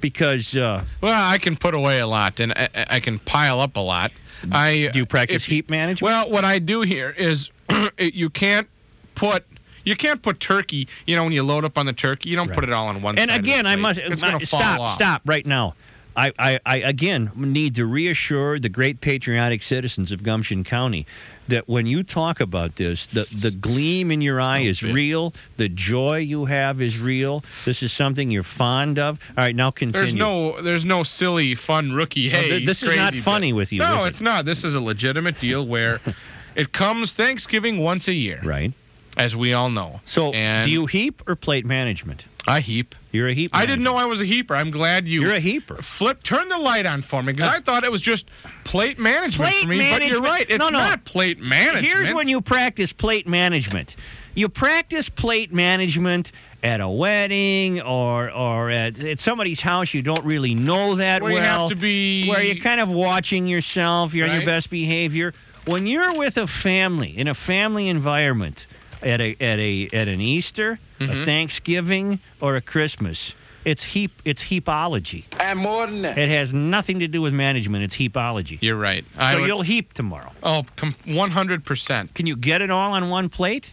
[0.00, 3.76] because uh, Well, I can put away a lot, and I, I can pile up
[3.76, 4.12] a lot.
[4.52, 6.02] I do you practice if- heat management?
[6.02, 7.50] Well, what I do here is
[7.98, 8.68] you can't
[9.14, 9.44] put
[9.84, 10.86] you can't put turkey.
[11.06, 13.00] You know, when you load up on the turkey, you don't put it all on
[13.02, 13.18] one.
[13.18, 14.80] and side of the again, I must It's my- stop.
[14.80, 14.94] off.
[14.96, 15.74] Stop right now.
[16.16, 21.06] I, I, I again need to reassure the great patriotic citizens of Gumption County
[21.48, 25.34] that when you talk about this, the, the gleam in your eye is real.
[25.56, 27.42] The joy you have is real.
[27.64, 29.18] This is something you're fond of.
[29.36, 30.00] All right, now continue.
[30.06, 32.28] There's no, there's no silly fun rookie.
[32.30, 34.10] No, Hey, th- this is not funny with you, No, is it?
[34.10, 34.44] it's not.
[34.44, 36.00] This is a legitimate deal where
[36.54, 38.72] it comes Thanksgiving once a year, right?
[39.16, 40.00] As we all know.
[40.04, 42.24] So, and do you heap or plate management?
[42.46, 42.94] I heap.
[43.10, 43.52] You're a heap.
[43.54, 44.54] I didn't know I was a heaper.
[44.54, 45.22] I'm glad you.
[45.22, 45.80] You're a heaper.
[45.80, 46.22] Flip.
[46.22, 48.26] Turn the light on for me because uh, I thought it was just
[48.64, 49.90] plate management Plate for me.
[49.90, 50.46] But you're right.
[50.48, 50.78] It's no, no.
[50.78, 51.86] not plate management.
[51.86, 53.96] Here's when you practice plate management.
[54.34, 56.32] You practice plate management
[56.62, 61.32] at a wedding or or at, at somebody's house you don't really know that Where
[61.32, 65.34] you have to be- where you're kind of watching yourself, you're on your best behavior.
[65.66, 68.66] When you're with a family in a family environment
[69.02, 71.24] at a at a at an Easter, a Mhm.
[71.24, 73.32] Thanksgiving, or a Christmas,
[73.64, 75.24] it's heap it's heapology.
[75.40, 76.18] And more than that.
[76.18, 77.84] It has nothing to do with management.
[77.84, 78.58] It's heapology.
[78.60, 79.04] You're right.
[79.16, 80.32] I so would- you'll heap tomorrow.
[80.42, 80.64] Oh,
[81.06, 82.14] 100%.
[82.14, 83.72] Can you get it all on one plate?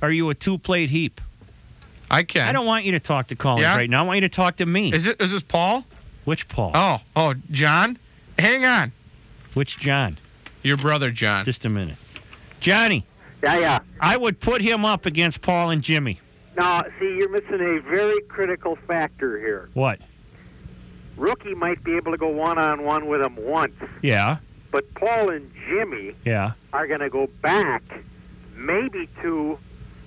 [0.00, 1.20] Are you a two plate heap?
[2.10, 2.48] I can.
[2.48, 3.76] I don't want you to talk to Collins Yeah?
[3.76, 4.00] right now.
[4.00, 4.92] I want you to talk to me.
[4.92, 5.20] Is it?
[5.20, 5.86] Is this Paul?
[6.24, 6.72] Which Paul?
[6.74, 7.98] Oh, oh, John.
[8.38, 8.92] Hang on.
[9.54, 10.18] Which John?
[10.62, 11.44] Your brother, John.
[11.44, 11.96] Just a minute.
[12.60, 13.04] Johnny.
[13.42, 13.78] Yeah, yeah.
[14.00, 16.20] I would put him up against Paul and Jimmy.
[16.56, 19.68] Now, see, you're missing a very critical factor here.
[19.74, 19.98] What?
[21.16, 24.38] Rookie might be able to go one on one with him once, Yeah.
[24.70, 26.52] but Paul and Jimmy Yeah.
[26.72, 27.82] are going to go back
[28.56, 29.58] maybe two,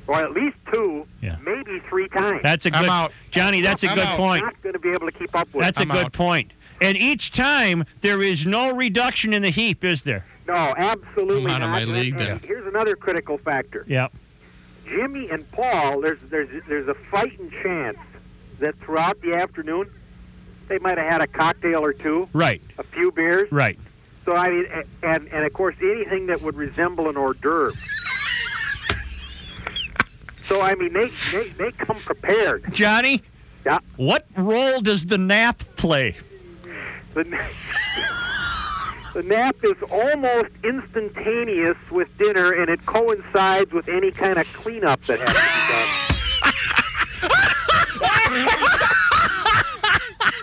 [0.08, 1.36] or at least two, Yeah.
[1.44, 2.42] maybe three times.
[2.44, 2.90] That's a good
[3.32, 4.18] Johnny, that's a I'm good out.
[4.18, 4.44] point.
[4.44, 5.64] Not going to be able to keep up with.
[5.64, 6.14] That's a I'm good out.
[6.14, 6.52] point.
[6.82, 10.26] And each time there is no reduction in the heap, is there?
[10.48, 12.40] No, absolutely I'm out of my league and then.
[12.40, 13.84] Here's another critical factor.
[13.88, 14.14] Yep.
[14.88, 17.98] Jimmy and Paul, there's there's there's a fighting chance
[18.60, 19.90] that throughout the afternoon
[20.68, 22.62] they might have had a cocktail or two, Right.
[22.78, 23.52] a few beers.
[23.52, 23.80] Right.
[24.26, 24.66] So I mean,
[25.04, 27.74] and and of course anything that would resemble an hors d'oeuvre.
[30.48, 32.72] So I mean, they they, they come prepared.
[32.74, 33.24] Johnny?
[33.66, 33.80] Yeah.
[33.98, 36.16] What role does the nap play?
[37.16, 37.38] The, na-
[39.16, 45.06] the nap is almost instantaneous with dinner, and it coincides with any kind of cleanup
[45.06, 47.30] that has to be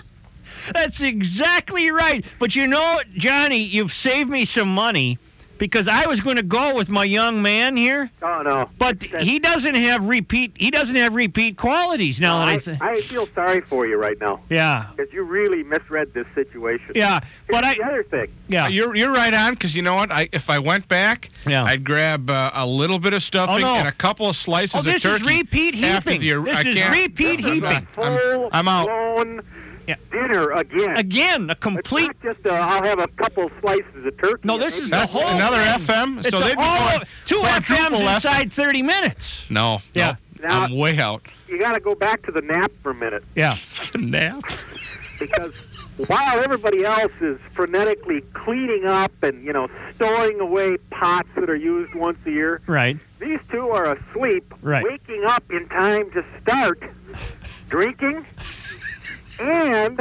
[0.08, 0.72] done.
[0.74, 2.24] That's exactly right.
[2.38, 5.18] But you know, Johnny, you've saved me some money
[5.58, 8.10] because I was going to go with my young man here.
[8.22, 8.68] Oh no!
[8.78, 10.52] But he doesn't have repeat.
[10.56, 12.82] He doesn't have repeat qualities now that I, I, think.
[12.82, 14.86] I feel sorry for you right now Yeah.
[14.96, 16.92] because you really misread this situation.
[16.94, 18.26] Yeah, but Here's the other thing.
[18.48, 18.68] Yeah.
[18.68, 20.10] You're you're right on because you know what?
[20.10, 21.64] I if I went back, Yeah.
[21.64, 23.74] I'd grab uh, a little bit of stuffing Oh, no.
[23.76, 25.24] and a couple of slices Oh, of this is turkey.
[25.24, 26.20] repeat after heaping.
[26.42, 27.60] the- This I is can't- repeat I'm heaping.
[27.60, 28.88] not- I'm, I'm out.
[29.86, 30.96] Full-blown dinner again.
[30.96, 32.10] Again, a complete.
[32.10, 34.40] It's not just uh, I'll have a couple slices of turkey.
[34.44, 35.86] No, this is the whole another thing.
[35.86, 36.18] FM?
[36.20, 38.24] It's So they'd be whole- going two quadruple FMs left.
[38.24, 39.24] inside 30 minutes.
[39.50, 39.82] No.
[39.94, 40.16] Yeah.
[40.42, 41.22] no, I'm way out.
[41.48, 43.56] You got to go back to the nap for a minute Yeah.
[43.94, 44.42] Nap.
[45.20, 45.52] because
[46.06, 51.54] while everybody else is frenetically cleaning up and you know storing away pots that are
[51.56, 52.96] used once a year, Right.
[53.20, 54.82] these two are asleep, Right.
[54.84, 56.82] waking up in time to start
[57.68, 58.24] drinking
[59.38, 60.00] and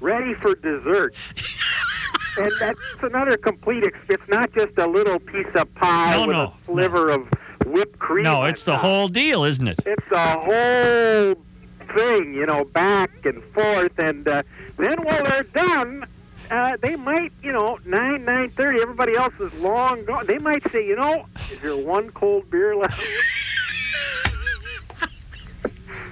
[0.00, 1.14] ready for dessert.
[2.38, 3.84] and that's another complete.
[3.86, 7.28] Ex- it's not just a little piece of pie No, with no, a sliver of
[7.66, 8.24] whipped cream.
[8.24, 8.80] No, it's the top.
[8.80, 9.80] whole deal, isn't it?
[9.86, 11.34] It's a whole
[11.96, 14.42] thing, you know, back and forth, and uh,
[14.78, 16.06] then while they're done,
[16.50, 18.80] uh, they might, you know, nine nine thirty.
[18.80, 20.26] Everybody else is long gone.
[20.26, 23.00] They might say, you know, is there one cold beer left?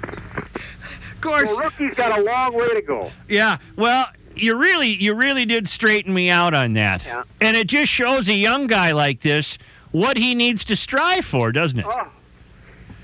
[0.02, 1.44] Of course.
[1.44, 3.10] Well, rookie's got a long way to go.
[3.28, 3.58] Yeah.
[3.76, 4.06] Well,
[4.36, 7.04] you really, you really did straighten me out on that.
[7.04, 7.24] Yeah.
[7.40, 9.58] And it just shows a young guy like this
[9.92, 11.86] what he needs to strive for, doesn't it?
[11.88, 12.08] Oh,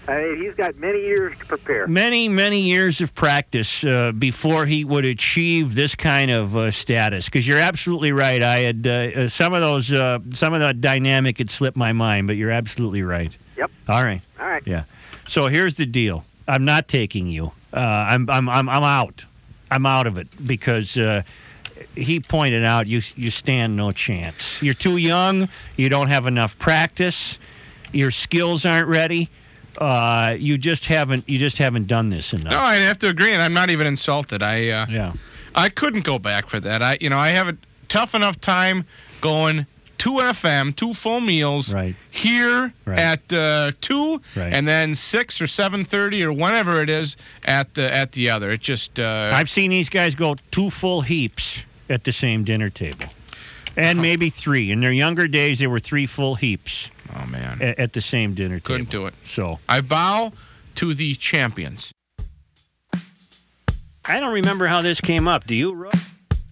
[0.08, 1.88] I mean, he's got many years to prepare.
[1.88, 7.24] Many, many years of practice uh, before he would achieve this kind of uh, status.
[7.24, 8.40] Because you're absolutely right.
[8.40, 11.92] I had uh, uh, some of those, uh, some of that dynamic had slipped my
[11.92, 13.32] mind, but you're absolutely right.
[13.56, 13.70] Yep.
[13.88, 14.22] All right.
[14.38, 14.62] All right.
[14.64, 14.84] Yeah.
[15.28, 16.24] So here's the deal.
[16.46, 17.50] I'm not taking you.
[17.76, 19.24] Uh, I'm, I'm, I'm, I'm out.
[19.70, 21.22] I'm out of it because uh,
[21.94, 24.62] he pointed out you, you stand no chance.
[24.62, 25.48] You're too young.
[25.76, 27.36] You don't have enough practice.
[27.92, 29.28] Your skills aren't ready.
[29.78, 31.28] Uh, you just haven't.
[31.28, 32.50] You just haven't done this enough.
[32.50, 34.42] No, I'd have to agree, and I'm not even insulted.
[34.42, 35.12] I uh, Yeah.
[35.54, 36.82] I couldn't go back for that.
[36.82, 37.56] I you know I have a
[37.88, 38.86] tough enough time
[39.20, 39.66] going
[39.98, 41.94] two FM, two full meals Right.
[42.10, 42.98] here Right.
[42.98, 44.52] at uh, two, Right.
[44.52, 48.50] and then six or seven thirty or whenever it is at the at the other.
[48.52, 52.68] It just uh, I've seen these guys go two full heaps at the same dinner
[52.70, 53.06] table,
[53.76, 54.70] and maybe three.
[54.70, 56.88] In their younger days, there were three full heaps.
[57.14, 58.66] Oh man, at, at the same dinner table.
[58.66, 59.14] couldn't do it.
[59.32, 60.32] So I bow
[60.76, 61.92] to the champions.
[64.08, 65.46] I don't remember how this came up.
[65.46, 65.88] Do you?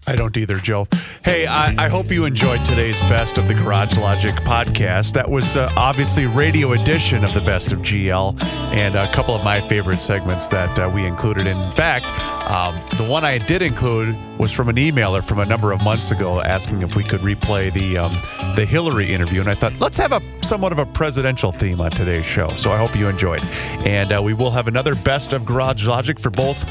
[0.07, 0.87] I don't either, Joe.
[1.23, 5.13] Hey, I, I hope you enjoyed today's Best of the Garage Logic podcast.
[5.13, 9.43] That was uh, obviously radio edition of the Best of GL and a couple of
[9.43, 11.47] my favorite segments that uh, we included.
[11.47, 12.05] In fact,
[12.51, 16.11] um, the one I did include was from an emailer from a number of months
[16.11, 18.13] ago asking if we could replay the um,
[18.55, 21.89] the Hillary interview, and I thought let's have a somewhat of a presidential theme on
[21.89, 22.49] today's show.
[22.49, 23.41] So I hope you enjoyed,
[23.85, 26.63] and uh, we will have another Best of Garage Logic for both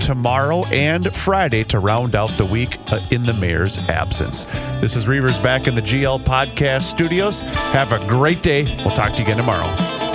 [0.00, 4.44] tomorrow and Friday to round out the week Uh, in the mayor's absence.
[4.80, 7.40] This is Reuvers back in the GL Podcast Studios.
[7.40, 8.64] Have a great day.
[8.84, 10.11] We'll talk to you again tomorrow.